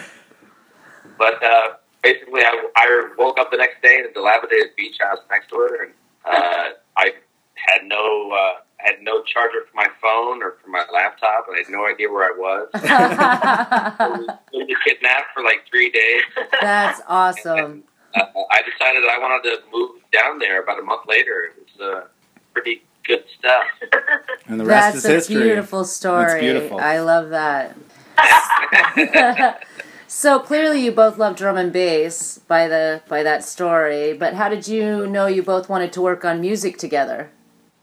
[1.18, 1.68] But uh,
[2.02, 5.56] basically, I, I woke up the next day in a dilapidated beach house next to
[5.56, 5.92] her, and
[6.24, 7.12] uh, I
[7.54, 11.60] had no uh, had no charger for my phone or for my laptop, and I
[11.60, 12.68] had no idea where I was.
[12.74, 16.22] I was really kidnapped for like three days.
[16.60, 17.84] That's awesome.
[18.14, 21.44] Uh, I decided I wanted to move down there about a month later.
[21.44, 22.08] It was uh,
[22.52, 23.64] pretty good stuff.
[24.48, 25.42] And the rest That's is a history.
[25.44, 26.26] beautiful story.
[26.26, 26.80] That's beautiful.
[26.80, 27.76] I love that.
[30.12, 34.12] so clearly, you both love drum and bass by the by that story.
[34.12, 37.30] But how did you know you both wanted to work on music together?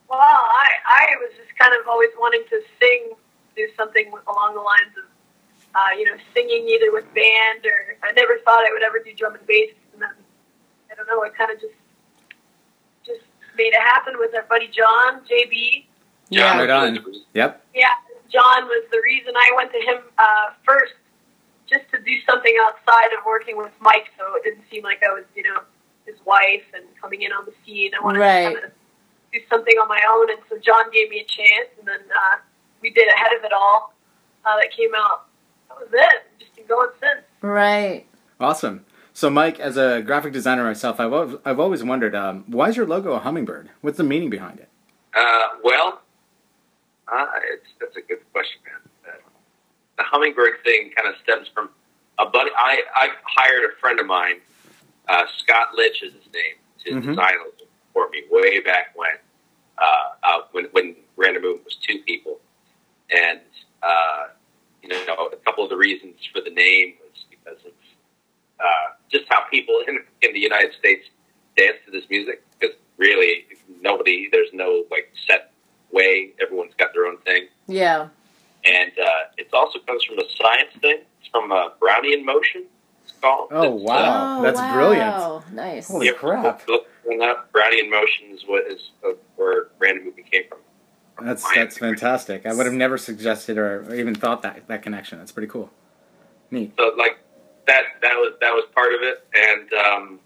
[0.08, 3.14] Well, I, I was just kind of always wanting to sing,
[3.56, 5.06] do something along the lines of,
[5.74, 9.12] uh, you know, singing either with band or I never thought I would ever do
[9.14, 9.74] drum and bass.
[9.94, 10.12] And then,
[10.92, 11.74] I don't know, I kind of just
[13.06, 13.26] just
[13.58, 15.86] made it happen with our buddy John, JB.
[16.32, 17.00] John Right on.
[17.34, 17.66] Yep.
[17.74, 17.88] Yeah,
[18.32, 20.94] John was the reason I went to him uh, first,
[21.70, 25.14] just to do something outside of working with Mike, so it didn't seem like I
[25.14, 25.62] was, you know,
[26.06, 27.92] his wife and coming in on the scene.
[28.00, 28.50] I wanted Right.
[28.50, 28.72] to kind of
[29.32, 32.38] do something on my own, and so John gave me a chance, and then uh,
[32.82, 33.94] we did ahead of it all.
[34.46, 35.28] Uh, that came out.
[35.68, 36.24] That was it.
[36.40, 37.26] Just been going since.
[37.42, 38.06] Right.
[38.40, 38.86] Awesome.
[39.14, 42.78] So, Mike, as a graphic designer myself, I've always, I've always wondered um, why is
[42.78, 43.70] your logo a hummingbird?
[43.82, 44.70] What's the meaning behind it?
[45.14, 46.02] Uh, well,
[47.12, 48.89] uh, it's, that's a good question, man.
[50.00, 51.70] The hummingbird thing kind of stems from
[52.20, 52.50] a buddy.
[52.58, 54.38] I, I hired a friend of mine,
[55.10, 57.10] uh, Scott Litch is his name, to Mhm.
[57.10, 57.34] design
[57.92, 59.12] for me way back when,
[59.78, 59.84] uh,
[60.24, 62.40] uh, when, when Random Movement was two people.
[63.14, 63.42] And,
[63.84, 64.28] uh,
[64.82, 67.74] you know, a couple of the reasons for the name was because of
[68.62, 71.06] uh, just how people in, in the United States
[71.58, 72.42] dance to this music.
[72.58, 73.48] Because really,
[73.82, 75.52] nobody, there's no like set
[75.92, 76.32] way.
[76.42, 78.08] Everyone's got their own thing, Yeah.
[78.66, 79.08] And uh,
[79.38, 81.00] it also comes from a science thing.
[81.20, 82.66] It's from uh, Brownian motion.
[83.04, 83.50] It's called.
[83.52, 84.38] Oh, It's, wow.
[84.40, 84.74] Oh, That's wow.
[84.74, 85.54] brilliant.
[85.54, 85.88] Nice.
[85.88, 86.68] Holy yeah, crap.
[86.68, 87.52] Look look up.
[87.52, 90.60] Brownian motion is what is uh, where random movement came from.
[91.16, 91.56] From That's science.
[91.58, 92.46] that's fantastic.
[92.46, 95.20] I would have never suggested or, or even thought that that connection.
[95.20, 95.70] That's pretty cool.
[96.52, 96.74] Neat.
[96.78, 97.18] So like
[97.68, 100.20] that that was that was part of it, and um,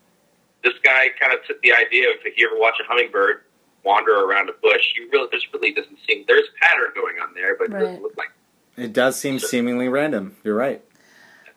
[0.64, 3.43] this guy kind of took the idea of if you ever watch a hummingbird
[3.84, 7.56] wander around a bush, you really there's really doesn't seem there's pattern going on there,
[7.58, 8.30] but it doesn't look like
[8.78, 10.36] It does seem seemingly random.
[10.44, 10.84] You're right.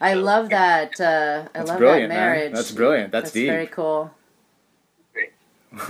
[0.00, 1.00] I love that.
[1.00, 2.26] Uh, I That's love brilliant, that man.
[2.36, 2.52] marriage.
[2.54, 3.12] That's brilliant.
[3.12, 3.48] That's That's deep.
[3.48, 4.12] very cool.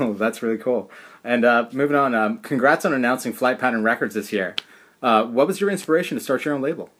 [0.00, 0.90] Oh, that's really cool.
[1.22, 4.56] And uh, moving on, um, congrats on announcing Flight Pattern Records this year.
[5.00, 6.90] Uh, what was your inspiration to start your own label?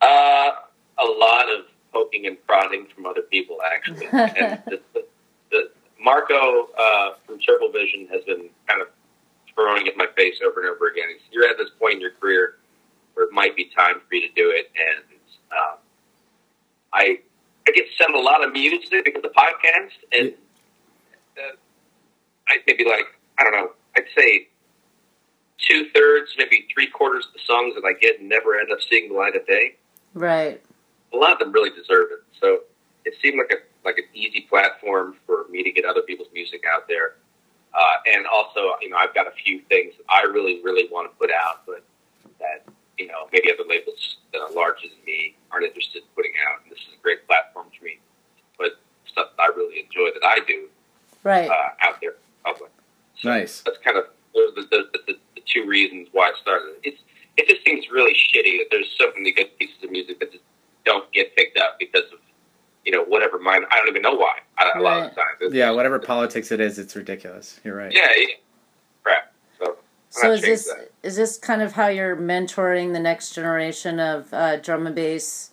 [0.00, 0.50] Uh,
[0.98, 4.06] a lot of poking and prodding from other people, actually.
[4.06, 5.04] and the, the, the
[6.00, 8.88] Marco uh, from Triple Vision has been kind of
[9.54, 11.06] throwing it in my face over and over again.
[11.12, 12.56] He's, You're at this point in your career
[13.14, 15.04] where it might be time for you to do it, and
[15.52, 15.76] um,
[16.92, 17.18] I
[17.66, 20.32] I get sent a lot of music because of the podcast, and
[21.36, 21.56] uh,
[22.48, 23.06] I maybe like
[23.38, 23.72] I don't know.
[23.96, 24.46] I'd say
[25.58, 29.08] two thirds, maybe three quarters of the songs that I get never end up seeing
[29.10, 29.74] the light of day
[30.14, 30.62] Right.
[31.12, 32.20] a lot of them really deserve it.
[32.40, 32.60] So
[33.04, 36.62] it seemed like a like an easy platform for me to get other people's music
[36.70, 37.14] out there.
[37.74, 41.16] Uh, and also, you know, I've got a few things I really, really want to
[41.18, 41.82] put out, but
[42.40, 42.64] that
[42.98, 46.60] you know maybe other labels that are larger than me aren't interested in putting out.
[46.62, 47.98] And this is a great platform for me
[48.36, 48.72] to put
[49.10, 50.68] stuff that I really enjoy that I do
[51.24, 51.48] Right.
[51.50, 52.70] uh, out there in public.
[53.24, 53.62] Nice.
[53.62, 56.76] That's kind of those the, the, the, the two reasons why it started.
[56.82, 57.00] It's
[57.36, 60.44] it just seems really shitty that there's so many good pieces of music that just
[60.84, 62.18] don't get picked up because of
[62.84, 63.62] you know whatever mine.
[63.70, 64.38] I don't even know why.
[64.58, 67.60] I, A lot of the time, It's- Yeah, whatever politics it is, it's ridiculous.
[67.64, 67.92] You're right.
[67.92, 68.26] yeah, yeah,
[69.02, 69.32] crap.
[69.58, 69.76] So
[70.10, 70.90] So is this that.
[71.02, 75.50] is this kind of how you're mentoring the next generation of uh, drum and bass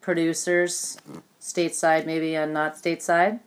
[0.00, 0.98] producers,
[1.40, 3.40] stateside maybe and not stateside?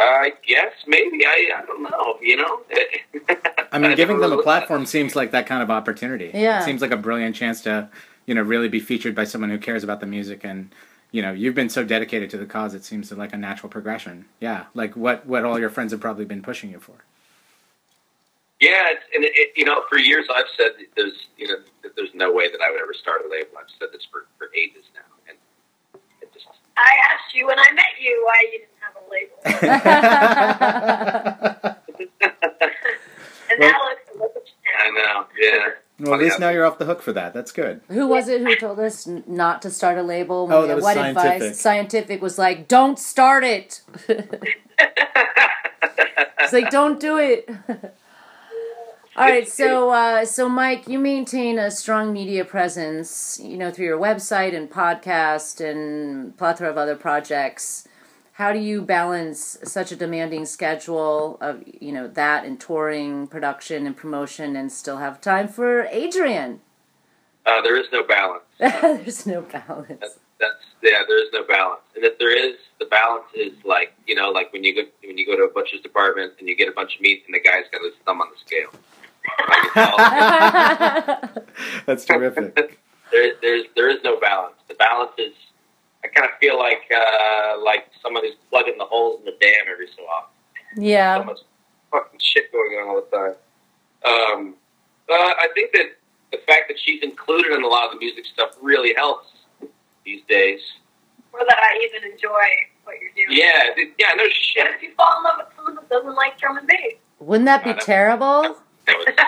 [0.00, 2.18] I guess maybe I I don't know.
[2.22, 2.60] You know.
[3.72, 6.30] I mean, giving them a platform seems like that kind of opportunity.
[6.32, 6.60] Yeah.
[6.60, 7.88] It seems like a brilliant chance to,
[8.26, 10.72] you know, really be featured by someone who cares about the music and,
[11.10, 12.74] you know, you've been so dedicated to the cause.
[12.74, 14.26] It seems like a natural progression.
[14.40, 17.04] Yeah, like what what all your friends have probably been pushing you for.
[18.60, 21.94] Yeah, it's, and it, it, you know, for years I've said there's, you know, that
[21.94, 23.50] there's no way that I would ever start a label.
[23.56, 25.38] I've said this for, for ages now, and
[26.20, 26.46] it just
[26.76, 29.38] I asked you when I met you why you didn't have a label.
[33.50, 35.68] and now look, look what you I know, yeah.
[36.00, 37.34] Well, at least now you're off the hook for that.
[37.34, 37.80] That's good.
[37.88, 40.48] Who was it who told us n- not to start a label?
[40.50, 41.32] Oh, that was what Scientific.
[41.32, 41.60] advice?
[41.60, 44.22] Scientific was like, "Don't start it." it's
[46.52, 47.50] like, "Don't do it."
[49.16, 53.86] All right, so uh, so Mike, you maintain a strong media presence, you know, through
[53.86, 57.87] your website and podcast and plethora of other projects.
[58.38, 63.84] How do you balance such a demanding schedule of you know that and touring, production,
[63.84, 66.60] and promotion, and still have time for Adrian?
[67.44, 68.44] Uh, there is no balance.
[68.60, 69.88] There's no balance.
[69.88, 71.02] That's, that's yeah.
[71.08, 74.52] There is no balance, and if there is, the balance is like you know, like
[74.52, 76.94] when you go when you go to a butcher's department and you get a bunch
[76.94, 78.70] of meat, and the guy's got his thumb on the scale.
[81.86, 82.54] That's terrific.
[83.10, 84.54] there, there's there is no balance.
[84.68, 85.34] The balance is.
[86.08, 89.66] I kind of feel like uh, like someone who's plugging the holes in the dam
[89.70, 90.82] every so often.
[90.82, 91.18] Yeah.
[91.18, 91.38] So much
[91.90, 93.34] fucking shit going on all the time.
[94.04, 94.54] Um,
[95.10, 95.96] uh, I think that
[96.32, 99.28] the fact that she's included in a lot of the music stuff really helps
[100.04, 100.60] these days.
[101.32, 102.44] Or that I even enjoy
[102.84, 103.38] what you're doing.
[103.38, 104.66] Yeah, th- yeah, no shit.
[104.76, 107.64] If you fall in love with someone that doesn't like drum and bass, Wouldn't that
[107.64, 108.56] be terrible?
[108.86, 109.18] That would,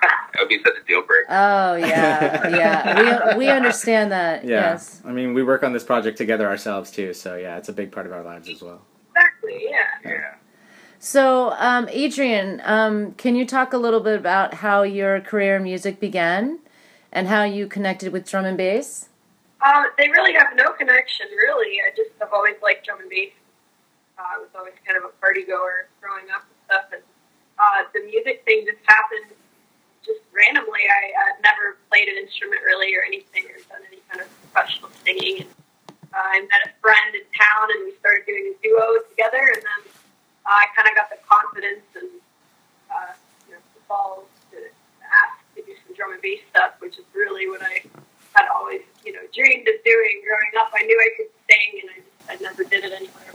[0.32, 1.26] that would be such a deal breaker.
[1.30, 3.32] Oh yeah, yeah.
[3.32, 4.44] We we understand that.
[4.44, 4.72] Yeah.
[4.72, 5.02] Yes.
[5.04, 7.92] I mean, we work on this project together ourselves too, so yeah, it's a big
[7.92, 8.82] part of our lives as well.
[9.10, 10.10] exactly, yeah.
[10.10, 10.34] Yeah.
[10.98, 15.62] So, um, Adrian, um, can you talk a little bit about how your career in
[15.62, 16.58] music began,
[17.10, 19.08] and how you connected with drum and bass?
[19.64, 21.80] Um, they really have no connection, really.
[21.80, 23.32] I just have always liked drum and bass.
[24.18, 27.02] Uh, I was always kind of a party goer growing up and stuff, and
[27.58, 29.32] uh, the music thing just happened
[30.04, 30.84] just randomly.
[30.88, 34.90] I uh, never played an instrument really or anything or done any kind of professional
[35.04, 35.44] singing.
[35.44, 35.50] And,
[36.10, 39.62] uh, I met a friend in town, and we started doing a duo together, and
[39.62, 39.82] then
[40.42, 42.10] uh, I kind of got the confidence and
[42.90, 43.14] uh,
[43.46, 44.58] you know, the balls to
[45.06, 47.86] ask to do some drum and bass stuff, which is really what I
[48.34, 50.74] had always, you know, dreamed of doing growing up.
[50.74, 53.30] I knew I could sing, and I just I never did it anywhere.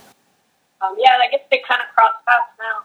[0.83, 2.83] Um, yeah, I guess they kind of cross paths now.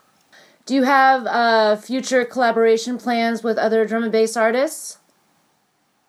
[0.70, 4.98] Do you have uh, future collaboration plans with other drum and bass artists?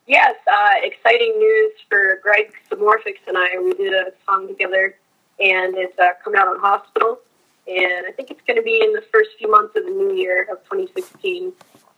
[0.06, 3.58] Yes, uh, exciting news for Greg Samorphix and I.
[3.60, 4.96] We did a song together,
[5.40, 7.18] and it's uh, coming out on Hospital.
[7.68, 10.14] And I think it's going to be in the first few months of the new
[10.14, 11.54] year of 2016.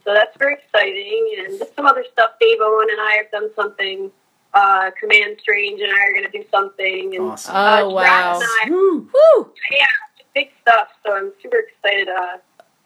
[0.05, 1.35] So that's very exciting.
[1.39, 2.31] And just some other stuff.
[2.39, 4.09] Dave Owen and I have done something.
[4.53, 7.13] Uh, Command Strange and I are going to do something.
[7.13, 7.55] And, Awesome.
[7.57, 8.39] uh, Oh, wow.
[8.39, 9.03] Drat and I-
[9.33, 9.51] Woo!
[9.69, 9.85] yeah,
[10.33, 10.87] big stuff.
[11.05, 12.37] So I'm super excited uh,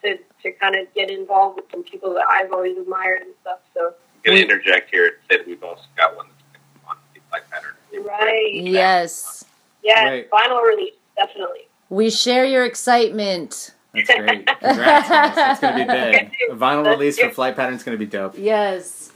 [0.03, 3.59] to to kind of get involved with some people that I've always admired and stuff.
[3.73, 3.93] So I'm
[4.23, 6.89] going to interject here and say that we've also got one that's going to come
[6.89, 8.05] on the Pattern.
[8.05, 9.45] right, Yes.
[9.83, 10.29] yeah, Right.
[10.29, 11.67] final release definitely.
[11.89, 13.73] We share your excitement.
[13.93, 14.45] That's great.
[14.45, 15.09] Congrats.
[15.09, 15.35] guys.
[15.35, 16.31] That's going to be big.
[16.51, 18.35] A vinyl release for Flight Pattern's going to be dope.
[18.37, 19.11] Yes.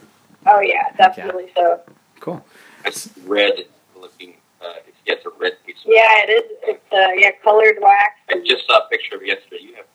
[0.48, 1.52] Oh yeah, definitely.
[1.56, 1.82] So
[2.20, 2.44] Cool.
[2.86, 3.66] It's red
[4.00, 4.36] looking.
[4.62, 5.76] Uh, it's, yeah, it's a red piece.
[5.86, 6.44] Of yeah, it is.
[6.64, 8.14] It's uh, yeah, colored wax.
[8.30, 9.58] I just saw a picture of it yesterday.
[9.62, 9.86] You have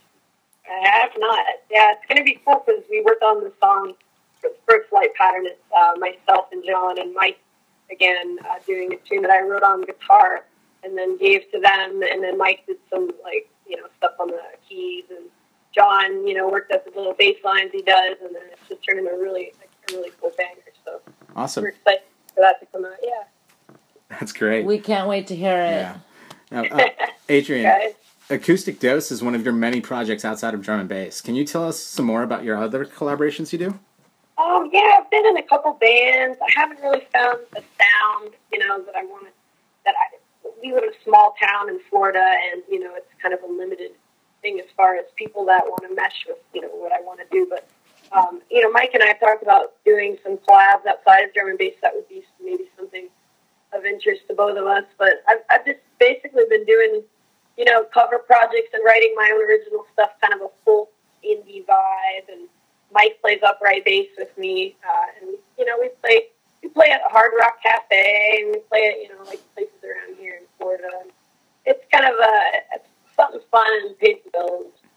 [0.70, 1.44] I have not.
[1.70, 3.94] Yeah, it's going to be cool because we worked on the song
[4.40, 5.46] for the first flight pattern.
[5.46, 7.38] It's uh, myself and John and Mike
[7.90, 10.44] again uh, doing a tune that I wrote on guitar
[10.82, 12.02] and then gave to them.
[12.02, 15.26] And then Mike did some like you know stuff on the keys and
[15.74, 18.82] John you know worked up the little bass lines he does, and then it's just
[18.84, 20.60] turned into a really like, a really cool banger.
[20.84, 21.00] So
[21.34, 21.62] Awesome.
[21.64, 22.02] we're excited
[22.34, 22.94] for that to come out.
[23.02, 23.74] Yeah.
[24.08, 24.64] That's great.
[24.64, 25.70] We can't wait to hear it.
[25.70, 25.96] Yeah.
[26.50, 26.88] Now, uh,
[27.28, 27.94] Adrian, Guys.
[28.28, 31.20] Acoustic Dose is one of your many projects outside of drum and bass.
[31.20, 33.78] Can you tell us some more about your other collaborations you do?
[34.36, 36.36] Um, yeah, I've been in a couple bands.
[36.42, 39.32] I haven't really found the sound, you know, that I wanted.
[39.84, 40.16] That I
[40.60, 43.46] we live in a small town in Florida, and you know, it's kind of a
[43.46, 43.92] limited
[44.42, 47.20] thing as far as people that want to mesh with, you know, what I want
[47.20, 47.46] to do.
[47.48, 47.68] But
[48.10, 51.58] um, you know, Mike and I talked about doing some collabs outside of drum and
[51.58, 51.74] bass.
[51.80, 53.08] That would be maybe something
[53.72, 54.84] of interest to both of us.
[54.98, 57.02] But I've, I've just basically been doing,
[57.56, 60.90] you know, cover projects and writing my own original stuff, kind of a full
[61.24, 62.28] indie vibe.
[62.30, 62.48] And
[62.92, 66.26] Mike plays upright bass with me, uh, and you know we play
[66.62, 70.16] we play at Hard Rock Cafe, and we play at you know like places around
[70.18, 70.88] here in Florida.
[71.64, 72.78] It's kind of a
[73.16, 74.18] something fun and pays.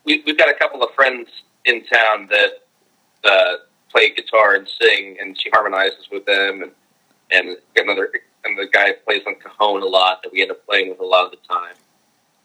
[0.06, 1.30] We, we've got a couple of friends
[1.66, 2.52] in town that
[3.24, 3.54] uh,
[3.90, 6.72] play guitar and sing, and she harmonizes with them, and
[7.32, 8.12] and another
[8.46, 11.26] another guy plays on cajon a lot that we end up playing with a lot
[11.26, 11.76] of the time.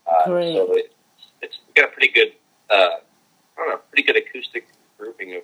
[0.07, 0.55] Uh, Great.
[0.57, 0.95] So it's,
[1.43, 2.33] it's got a pretty good,
[2.71, 2.99] uh, I
[3.57, 5.43] don't know, pretty good acoustic grouping of.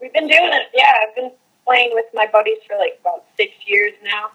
[0.00, 0.62] We've been doing it.
[0.74, 1.30] Yeah, I've been
[1.66, 4.30] playing with my buddies for like about six years now.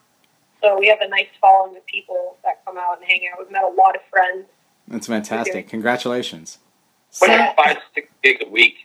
[0.61, 3.39] So we have a nice following of people that come out and hang out.
[3.39, 4.45] We've met a lot of friends.
[4.87, 5.67] That's fantastic.
[5.69, 6.59] Congratulations.
[7.19, 8.75] Playing five, six gigs a week.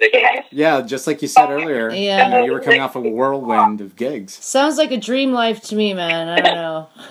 [0.00, 0.48] It's.
[0.50, 2.24] Yeah, just like you said earlier, Yeah.
[2.26, 4.32] you, know, you were coming off a whirlwind of gigs.
[4.34, 6.28] Sounds like a dream life to me, man.
[6.28, 7.08] I don't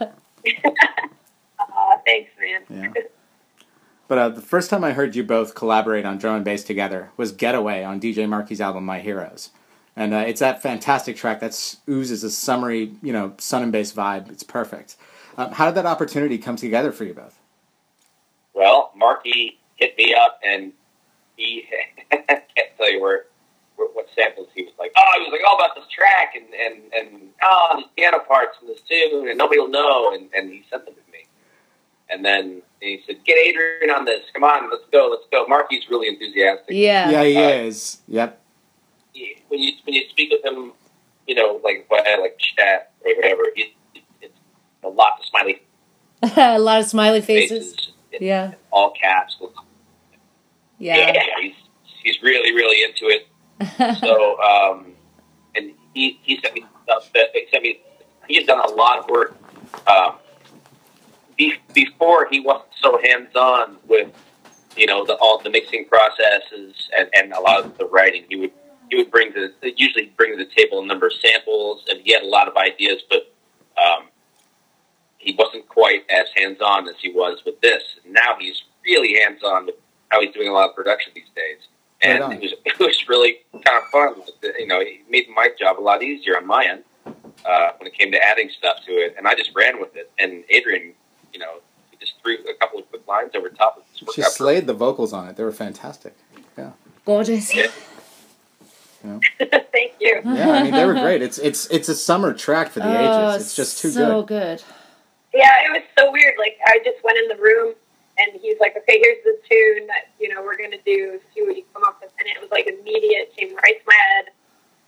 [0.00, 0.12] know.
[2.04, 2.92] Thanks, man.
[2.94, 3.02] Yeah.
[4.06, 7.10] But uh, the first time I heard you both collaborate on drum and bass together
[7.16, 9.50] was Getaway on DJ Marky's album My Heroes.
[9.96, 13.92] And uh, it's that fantastic track that oozes a summery, you know, sun and bass
[13.92, 14.30] vibe.
[14.30, 14.96] It's perfect.
[15.36, 17.38] Um, how did that opportunity come together for you both?
[18.54, 20.72] Well, Marky hit me up, and
[21.36, 21.66] he
[22.12, 23.26] I can't tell you where,
[23.76, 24.92] where what samples he was like.
[24.96, 28.56] Oh, he was like all about this track and and and oh these piano parts
[28.60, 30.12] and this tune, and nobody will know.
[30.12, 30.94] And and he sent them
[32.10, 34.20] to me, and then he said, "Get Adrian on this.
[34.32, 36.66] Come on, let's go, let's go." Marky's really enthusiastic.
[36.70, 37.10] Yeah.
[37.10, 37.98] Yeah, he Uh, is.
[38.08, 38.40] Yep.
[39.12, 40.72] he- when you when you speak with him,
[41.26, 43.72] you know, like via like chat or whatever, it,
[44.20, 44.34] it's
[44.82, 45.62] a lot of smiley
[46.36, 47.74] a lot of smiley faces.
[47.74, 48.54] faces, Yeah.
[48.70, 49.36] all caps.
[50.78, 51.12] Yeah.
[51.40, 51.54] he's
[52.02, 53.28] he's really really into it.
[54.00, 54.92] so um,
[55.54, 57.80] and he he sent me stuff that he sent me.
[58.26, 59.36] He's done a lot of work.
[59.86, 60.14] Um,
[61.36, 64.10] be, before he wasn't so hands on with
[64.76, 68.24] you know the all the mixing processes and, and a lot of the writing.
[68.28, 68.52] He would
[68.90, 72.12] he would bring to usually bring to the table a number of samples, and he
[72.12, 73.32] had a lot of ideas, but
[73.82, 74.06] um,
[75.18, 77.82] he wasn't quite as hands on as he was with this.
[78.06, 79.76] Now he's really hands on with
[80.10, 81.68] how he's doing a lot of production these days,
[82.02, 84.14] and Right it was it was really kind of fun.
[84.58, 86.84] You know, it made my job a lot easier on my end
[87.44, 90.10] uh, when it came to adding stuff to it, and I just ran with it.
[90.18, 90.94] And Adrian,
[91.34, 91.56] you know,
[91.90, 93.98] he just threw a couple of quick lines over top of it.
[93.98, 95.36] Just She out slayed the vocals on it.
[95.36, 96.16] They were fantastic.
[96.56, 96.70] Yeah.
[97.04, 97.54] Gorgeous.
[97.54, 97.66] Yeah.
[99.38, 100.22] Thank you.
[100.24, 101.20] Yeah, I mean they were great.
[101.20, 103.42] It's it's it's a summer track for the Oh, ages.
[103.46, 103.94] It's just too good.
[103.94, 104.58] so good.
[104.58, 104.62] good.
[105.34, 106.36] Yeah, it was so weird.
[106.38, 107.74] Like I just went in the room
[108.16, 111.20] and he's like, "Okay, here's the tune that you know we're gonna do.
[111.34, 113.98] See what you come up with." And it was like immediate, came right to my
[114.14, 114.26] head.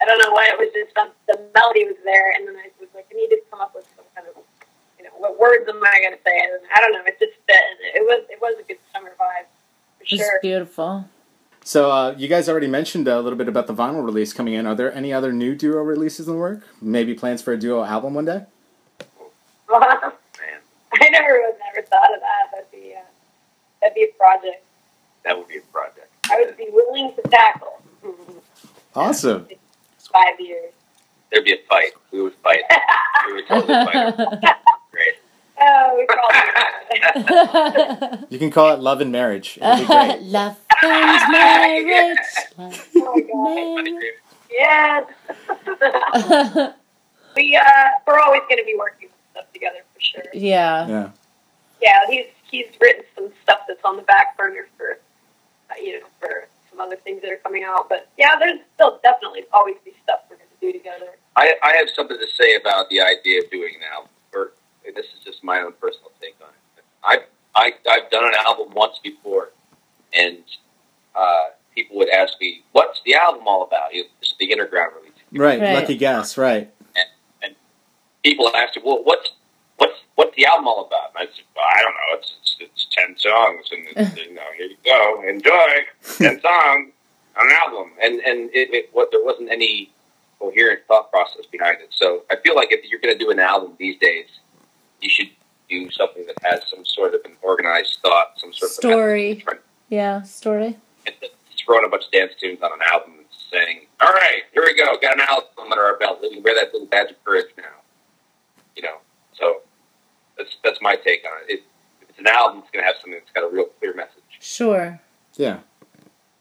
[0.00, 2.68] I don't know why it was just some, the melody was there, and then I
[2.80, 4.45] was like, "I need to come up with some kind of, you know,
[5.18, 7.02] what words am I gonna say?" And I don't know.
[7.06, 7.56] It just fit.
[7.94, 9.46] It was it was a good summer vibe
[9.98, 10.38] for It's sure.
[10.42, 11.06] beautiful.
[11.64, 14.66] So uh, you guys already mentioned a little bit about the vinyl release coming in.
[14.66, 16.62] Are there any other new duo releases in the work?
[16.80, 18.44] Maybe plans for a duo album one day?
[19.68, 20.12] I
[21.10, 22.50] never would never thought of that.
[22.52, 23.00] That'd be uh,
[23.80, 24.62] that'd be a project
[25.24, 26.08] That would be a project.
[26.30, 27.82] I would be willing to tackle.
[28.94, 29.46] Awesome.
[30.10, 30.72] Five years.
[31.30, 31.90] There'd be a fight.
[32.12, 32.62] We would fight.
[33.26, 34.14] we would totally fight.
[34.96, 35.14] Great.
[35.60, 36.26] Oh, we probably
[38.30, 39.58] You can call it love and marriage.
[39.60, 40.22] It'll be great.
[40.22, 42.18] Love and marriage.
[42.58, 42.72] Oh
[43.32, 44.10] my.
[44.50, 45.04] Yes.
[47.36, 50.24] we uh, we're always going to be working stuff together for sure.
[50.32, 50.86] Yeah.
[50.88, 51.10] Yeah.
[51.82, 54.98] Yeah, he's he's written some stuff that's on the back burner for
[55.70, 57.88] uh, you know for some other things that are coming out.
[57.88, 61.16] But yeah, there's still definitely always be stuff we're going to do together.
[61.36, 64.10] I, I have something to say about the idea of doing an album.
[64.96, 66.84] Or this is just my own personal take on it.
[67.04, 67.18] I
[67.54, 69.50] I I've done an album once before,
[70.12, 70.38] and
[71.14, 74.92] uh, people would ask me, "What's the album all about?" You know, just the underground
[74.96, 75.12] release.
[75.32, 75.60] Right.
[75.60, 75.74] Right.
[75.74, 76.36] Lucky guess.
[76.36, 76.70] Right.
[76.94, 77.08] And,
[77.42, 77.54] and
[78.22, 79.30] people ask me, "Well, what's
[79.76, 82.18] what's what's the album all about?" And I said, well, "I don't know.
[82.18, 85.84] It's it's, it's ten songs, and it's, you know, here you go, enjoy
[86.18, 86.92] ten songs
[87.38, 89.90] on an album." And and it, it what there wasn't any
[90.38, 91.88] coherent thought process behind it.
[91.90, 94.26] So I feel like if you're going to do an album these days,
[95.00, 95.30] you should
[95.68, 99.44] do something that has some sort of an organized thought, some sort of Story.
[99.88, 100.76] Yeah, story.
[101.06, 104.62] just throwing a bunch of dance tunes on an album and saying, "All right, here
[104.64, 106.20] we go, got an album under our belt.
[106.22, 107.64] Let me wear that little badge of courage now."
[108.74, 108.96] You know,
[109.38, 109.62] so
[110.36, 111.54] that's that's my take on it.
[111.54, 111.62] it
[112.02, 114.22] if it's an album, it's going to have something that's got a real clear message.
[114.40, 115.00] Sure.
[115.36, 115.60] Yeah.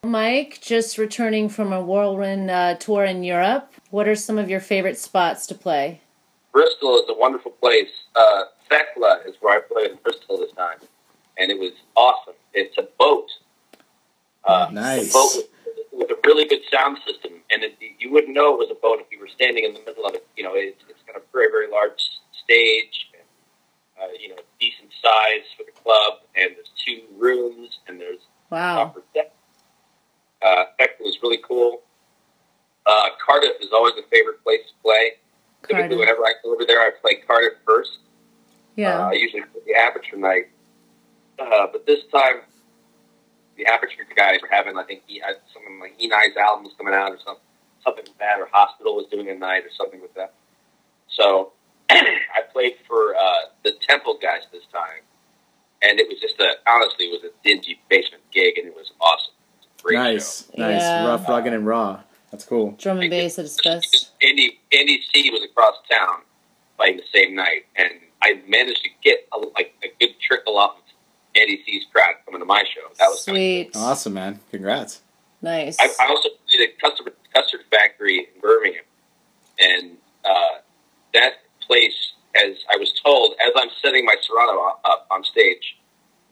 [0.04, 4.60] Mike, just returning from a whirlwind uh, tour in Europe, what are some of your
[4.60, 6.02] favorite spots to play?
[6.52, 8.05] Bristol is a wonderful place.
[8.16, 10.78] Uh, Thekla is where I played in Bristol this time,
[11.38, 12.34] and it was awesome.
[12.54, 13.30] It's a boat.
[14.46, 15.10] Uh, Nice.
[15.10, 18.58] A boat with, with a really good sound system, and it, you wouldn't know it
[18.60, 20.26] was a boat if you were standing in the middle of it.
[20.38, 22.00] You know, it's, it's got a very, very large
[22.44, 23.24] stage, and,
[24.02, 28.20] uh, you know, decent size for the club, and there's two rooms, and there's
[28.52, 28.84] Wow.
[28.84, 29.34] upper deck.
[30.42, 31.82] Uh, Heck was really cool.
[32.86, 35.14] Uh, Cardiff is always a favorite place to play.
[35.68, 37.98] Typically, whenever I go over there, I play Cardiff first.
[38.76, 39.00] Yeah.
[39.00, 40.48] Uh, I usually play the Aperture night.
[41.40, 42.42] Uh, but this time,
[43.58, 47.12] the Aperture guys were having, I think, E- uh, something like E-Nice albums coming out
[47.12, 47.44] or something,
[47.84, 50.34] something with that, or Hospital was doing a night or something with that.
[51.10, 51.54] So
[51.90, 55.04] I played for uh, the Temple guys this time,
[55.82, 58.92] and it was just a, honestly, it was a dingy basement gig, and it was
[59.00, 59.34] awesome.
[59.54, 61.06] It was a great Nice, nice, Yeah.
[61.06, 62.02] rough, rugged, and raw.
[62.32, 62.72] That's cool.
[62.78, 64.12] Drum and bass at its best.
[64.22, 66.22] Andy Andy C was across town
[66.78, 67.92] playing the same night, and
[68.26, 70.84] I managed to get a, like a good trickle off of
[71.36, 72.82] Andy C's crowd coming to my show.
[72.98, 73.76] That was Sweet.
[73.76, 74.40] Awesome, man.
[74.50, 75.02] Congrats.
[75.44, 75.78] Nice.
[75.80, 78.84] I, I also played at Custard, Custard Factory in Birmingham,
[79.60, 80.60] and uh,
[81.14, 85.78] that place, as I was told, as I'm setting my Serato up on stage,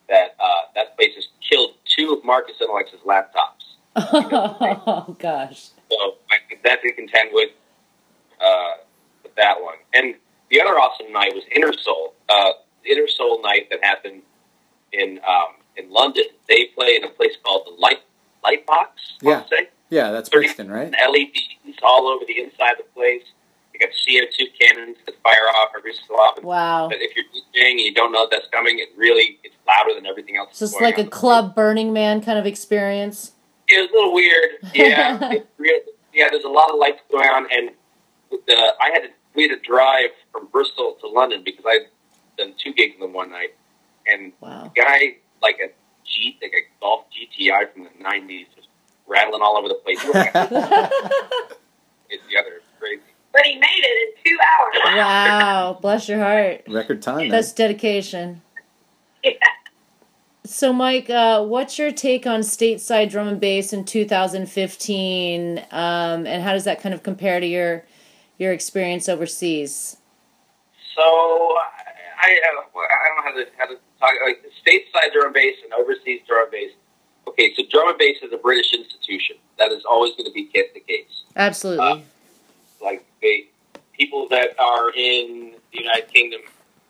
[0.10, 3.76] that uh, that place has killed two of Marcus Intalex's laptops.
[3.96, 5.70] oh gosh.
[5.92, 7.52] So I think that to contend with
[8.44, 8.72] uh,
[9.22, 9.76] with that one.
[9.94, 10.16] And
[10.54, 12.14] the other awesome night was Inner Soul.
[12.30, 12.52] Uh,
[12.86, 14.22] the Inner Soul night that happened
[14.94, 16.26] in um, in London.
[16.48, 18.02] They play in a place called the Light
[18.44, 19.02] Light Box.
[19.24, 19.44] I Yeah.
[19.50, 19.70] say.
[19.90, 20.92] Yeah, that's Brixton, right?
[20.92, 23.22] LEDs all over the inside of the place.
[23.74, 26.44] You got CO2 cannons that fire off every so often.
[26.46, 26.90] Wow.
[26.90, 30.06] But if you're DJing and you don't know that's coming, it really it's louder than
[30.06, 30.50] everything else.
[30.52, 33.32] It's just like a club Burning Man kind of experience.
[33.68, 34.52] It was a little weird.
[34.74, 35.82] Yeah, it re-
[36.14, 36.28] yeah.
[36.30, 37.70] There's a lot of lights going on, and
[38.32, 41.88] the, I had to we had to drive from Bristol to London because I had
[42.38, 43.54] done two gigs in them one night,
[44.08, 44.64] and wow.
[44.64, 45.70] the guy like a
[46.06, 48.70] G like a Golf GTI from the '90s just
[49.08, 50.00] rattling all over the place.
[50.04, 50.14] it's
[52.30, 53.02] the other crazy.
[53.32, 54.96] But he made it in two hours.
[54.96, 55.74] Wow.
[55.82, 56.62] Bless your heart.
[56.68, 57.30] Record time.
[57.30, 57.44] man.
[57.56, 58.44] Dedication.
[59.24, 59.34] Yeah.
[60.46, 66.44] So, Mike, uh, what's your take on stateside drum and bass in 2015, um, and
[66.44, 67.86] how does that kind of compare to your
[68.44, 69.98] your experience overseas?
[70.96, 71.64] So I,
[72.22, 72.62] I, uh,
[73.08, 76.72] don't know how to how to talk like stateside drum bass and overseas drum bass.
[77.28, 79.38] Okay, so drum and bass is a British institution.
[79.58, 81.24] That is always going to be the case.
[81.36, 82.06] Absolutely.
[82.82, 83.48] like they
[83.94, 86.42] people that are in the United Kingdom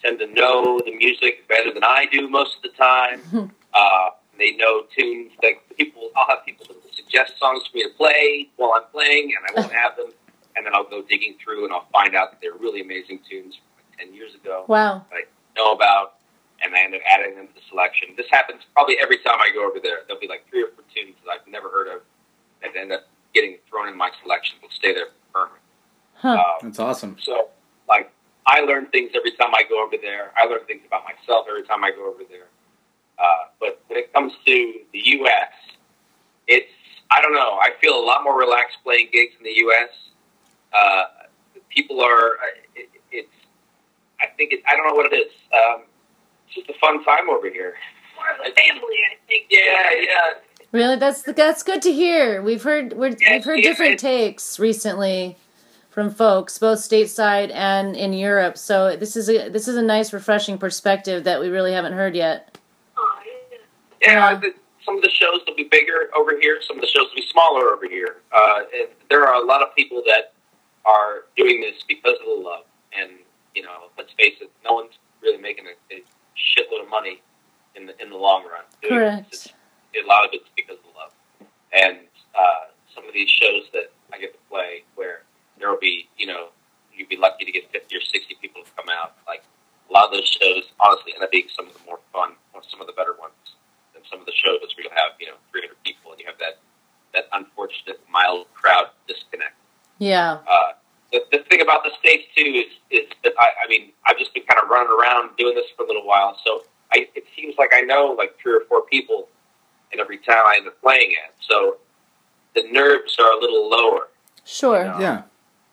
[0.01, 3.21] tend to know the music better than I do most of the time.
[3.73, 6.09] uh, they know tunes that people.
[6.15, 9.61] I'll have people that suggest songs for me to play while I'm playing, and I
[9.61, 10.11] won't have them.
[10.55, 13.55] And then I'll go digging through, and I'll find out that they're really amazing tunes
[13.55, 15.05] from like ten years ago Wow.
[15.09, 15.23] that I
[15.57, 16.15] know about,
[16.63, 18.09] and I end up adding them to the selection.
[18.15, 19.99] This happens probably every time I go over there.
[20.07, 22.01] There'll be like three or four tunes that I've never heard of
[22.61, 23.01] that end up
[23.34, 24.57] getting thrown in my selection.
[24.61, 25.59] Will stay there permanently.
[26.15, 26.30] Huh.
[26.38, 27.17] Um, That's awesome.
[27.19, 27.49] so,
[27.89, 28.11] like,
[28.45, 30.31] I learn things every time I go over there.
[30.38, 32.47] I learn things about myself every time I go over there.
[33.17, 35.51] Uh, but when it comes to the U.S.,
[36.47, 36.69] it's
[37.11, 37.57] I don't know.
[37.61, 39.89] I feel a lot more relaxed playing gigs in the U.S.
[40.74, 41.04] Uh,
[41.70, 42.34] people are.
[42.34, 43.30] uh, It, it's.
[44.22, 44.62] I think it.
[44.68, 45.32] I don't know what it is.
[45.54, 45.84] Um,
[46.48, 47.76] it's just a fun time over here.
[48.16, 49.48] More of a family, I think.
[49.50, 50.40] Yeah, yeah.
[50.72, 52.41] Really, that's that's good to hear.
[52.41, 55.38] We've heard we're, we've heard yeah, different takes recently
[55.91, 58.58] from folks, both stateside and in Europe.
[58.58, 62.16] So this is a this is a nice, refreshing perspective that we really haven't heard
[62.16, 62.58] yet.
[64.02, 66.60] Yeah, the, some of the shows will be bigger over here.
[66.68, 68.18] Some of the shows will be smaller over here.
[68.32, 70.32] Uh, and there are a lot of people that
[70.85, 72.65] are doing this because of the love.
[72.97, 73.11] And
[73.55, 76.03] you know, let's face it, no one's really making a, a
[76.35, 77.22] shitload of money
[77.76, 78.64] in the in the long run.
[78.84, 79.27] Correct.
[79.34, 79.47] It's-
[79.93, 81.14] a lot of it's because of the love.
[81.72, 81.99] And
[82.34, 85.22] uh, some of these shows that I get to play, where
[85.60, 86.47] there will be, you know,
[86.91, 89.14] you'd be lucky to get fifty or sixty people to come out.
[89.27, 89.43] Like
[89.89, 92.61] a lot of those shows, honestly, end up being some of the more fun, or
[92.68, 93.38] some of the better ones
[93.93, 96.26] than some of the shows where you'll have, you know, three hundred people, and you
[96.26, 96.57] have that
[97.14, 99.53] that unfortunate mild crowd disconnect.
[100.03, 100.39] Yeah.
[100.47, 100.73] Uh,
[101.11, 104.34] the, the thing about the states too is is that I, I mean I've just
[104.34, 107.55] been kind of running around doing this for a little while, so I, it seems
[107.57, 109.27] like I know like three or four people
[109.91, 111.34] in every town I end up playing at.
[111.47, 111.77] So
[112.55, 114.09] the nerves are a little lower.
[114.43, 114.84] Sure.
[114.99, 115.23] Yeah.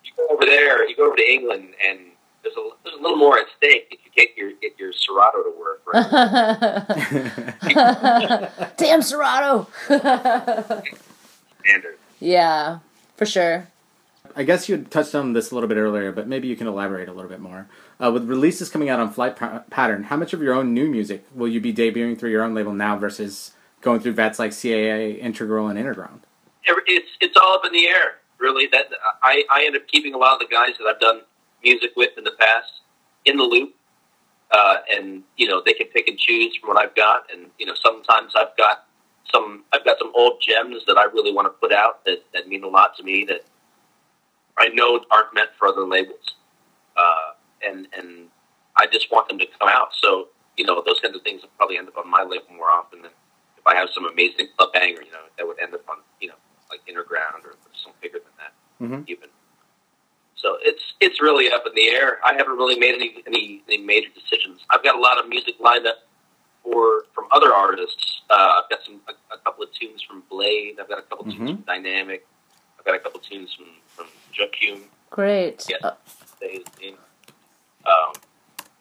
[0.05, 1.99] You go over there, you go over to England, and
[2.43, 5.43] there's a there's a little more at stake if you get your get your Serato
[5.43, 5.83] to work.
[5.93, 6.07] Right?
[8.77, 9.67] Damn Serato.
[11.63, 11.99] Standard.
[12.21, 12.79] yeah,
[13.17, 13.69] for sure.
[14.37, 17.09] I guess you touched on this a little bit earlier, but maybe you can elaborate
[17.09, 17.69] a little bit more.
[17.99, 20.89] Uh, with releases coming out on Flight pa- Pattern, how much of your own new
[20.89, 24.53] music will you be debuting through your own label now versus going through vets like
[24.53, 26.21] CIA, Integral, and Interground?
[26.87, 28.19] it's it's all up in the air.
[28.39, 28.87] Really, that
[29.23, 31.23] I I end up keeping a lot of the guys that I've done
[31.63, 32.81] music with in the past
[33.25, 33.75] in the loop,
[34.51, 37.67] uh, and you know they can pick and choose from what I've got, and you
[37.67, 38.87] know sometimes I've got
[39.33, 42.49] some I've got some old gems that I really want to put out that that
[42.49, 43.45] mean a lot to me that
[44.61, 46.35] I know aren't meant for other labels,
[46.97, 47.33] uh,
[47.67, 48.29] and and
[48.77, 49.89] I just want them to come out.
[50.01, 52.71] So you know those kinds of things will probably end up on my label more
[52.71, 53.11] often than
[53.57, 55.03] if I have some amazing club banger.
[55.03, 56.35] You know that would end up on you know
[56.71, 59.03] like Interground or something bigger than that Mm-hmm.
[59.09, 59.29] even.
[60.37, 62.19] So it's it's really up in the air.
[62.25, 64.61] I haven't really made any, any any major decisions.
[64.71, 65.97] I've got a lot of music lined up
[66.65, 68.23] for from other artists.
[68.31, 70.77] Uh, I've got some a, a couple of tunes from Blade.
[70.81, 71.55] I've got a couple tunes Mhm.
[71.57, 72.27] from Dynamic.
[72.79, 74.81] I've got a couple tunes from from Jokum.
[75.11, 75.67] Great.
[75.69, 75.93] Yes, Uh,
[76.41, 78.13] they, you know, um,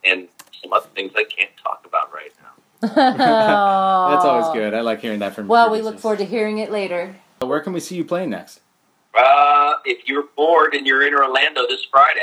[0.04, 0.28] and
[0.62, 2.50] some other things I can't talk about right now.
[4.10, 4.74] That's always good.
[4.74, 5.48] I like hearing that from.
[5.48, 7.16] Well, we look forward to hearing it later.
[7.42, 8.62] Where can we see you playing next?
[9.18, 12.22] Uh, if you're bored and you're in Orlando this Friday,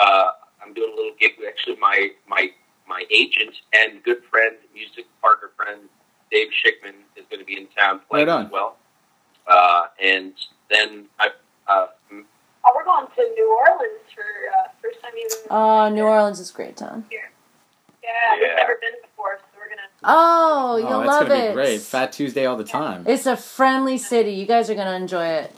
[0.00, 0.26] uh,
[0.62, 1.32] I'm doing a little gig.
[1.46, 2.50] Actually, my my
[2.86, 5.80] my agent and good friend, music partner friend,
[6.30, 8.46] Dave Schickman, is going to be in town playing Right on.
[8.46, 8.76] as well.
[9.46, 10.34] Uh, and
[10.70, 11.28] then I,
[11.68, 11.88] uh, m-
[12.68, 15.38] Oh, we're going to New Orleans for uh, first time even.
[15.50, 17.06] Oh, New Orleans is a great town.
[17.10, 17.18] Yeah,
[18.02, 18.10] Yeah.
[18.38, 19.88] we've never been before, so we're gonna.
[20.04, 21.48] Oh, you'll oh, love gonna it.
[21.50, 21.80] be great.
[21.80, 23.04] Fat Tuesday all the time.
[23.06, 24.32] It's a friendly city.
[24.32, 25.54] You guys are gonna enjoy it.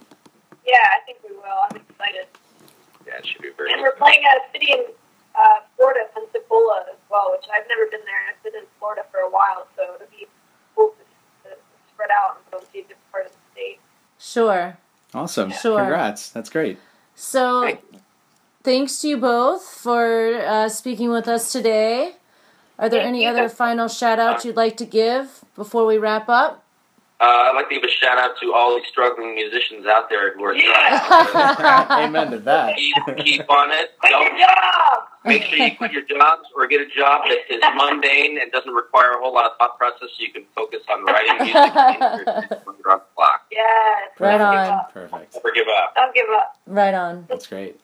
[0.65, 1.43] Yeah, I think we will.
[1.69, 2.27] I'm excited.
[3.07, 3.73] yeah, it should be very.
[3.73, 4.85] And we're playing at a city in
[5.35, 8.20] uh, Florida, Pensacola, as well, which I've never been there.
[8.31, 10.28] I've been in Florida for a while, so it'll be
[10.77, 10.95] cool
[11.45, 11.57] to, to
[11.93, 13.81] spread out and go see a different part of the state.
[14.20, 14.78] Sure.
[15.12, 15.51] Awesome.
[15.51, 15.81] Sure.
[15.81, 16.31] Congrats.
[16.31, 16.78] That's great.
[17.20, 17.76] So,
[18.62, 22.14] thanks to you both for uh, speaking with us today.
[22.78, 26.64] Are there any other final shout outs you'd like to give before we wrap up?
[27.20, 30.34] Uh, I'd like to give a shout out to all these struggling musicians out there
[30.34, 32.09] who are trying.
[32.09, 32.76] Amen to that.
[32.78, 33.90] keep, keep on it.
[34.02, 34.38] Don't
[35.24, 38.72] make sure you quit your jobs or get a job that is mundane and doesn't
[38.72, 42.76] require a whole lot of thought process, so you can focus on writing music when
[42.78, 43.42] you're on the clock.
[43.51, 44.10] Yes.
[44.18, 44.56] Right give on.
[44.56, 44.92] up.
[44.92, 45.34] Perfect.
[45.34, 45.94] Never give up.
[45.94, 46.56] Don't give up.
[46.66, 47.26] Right on.
[47.28, 47.80] That's great.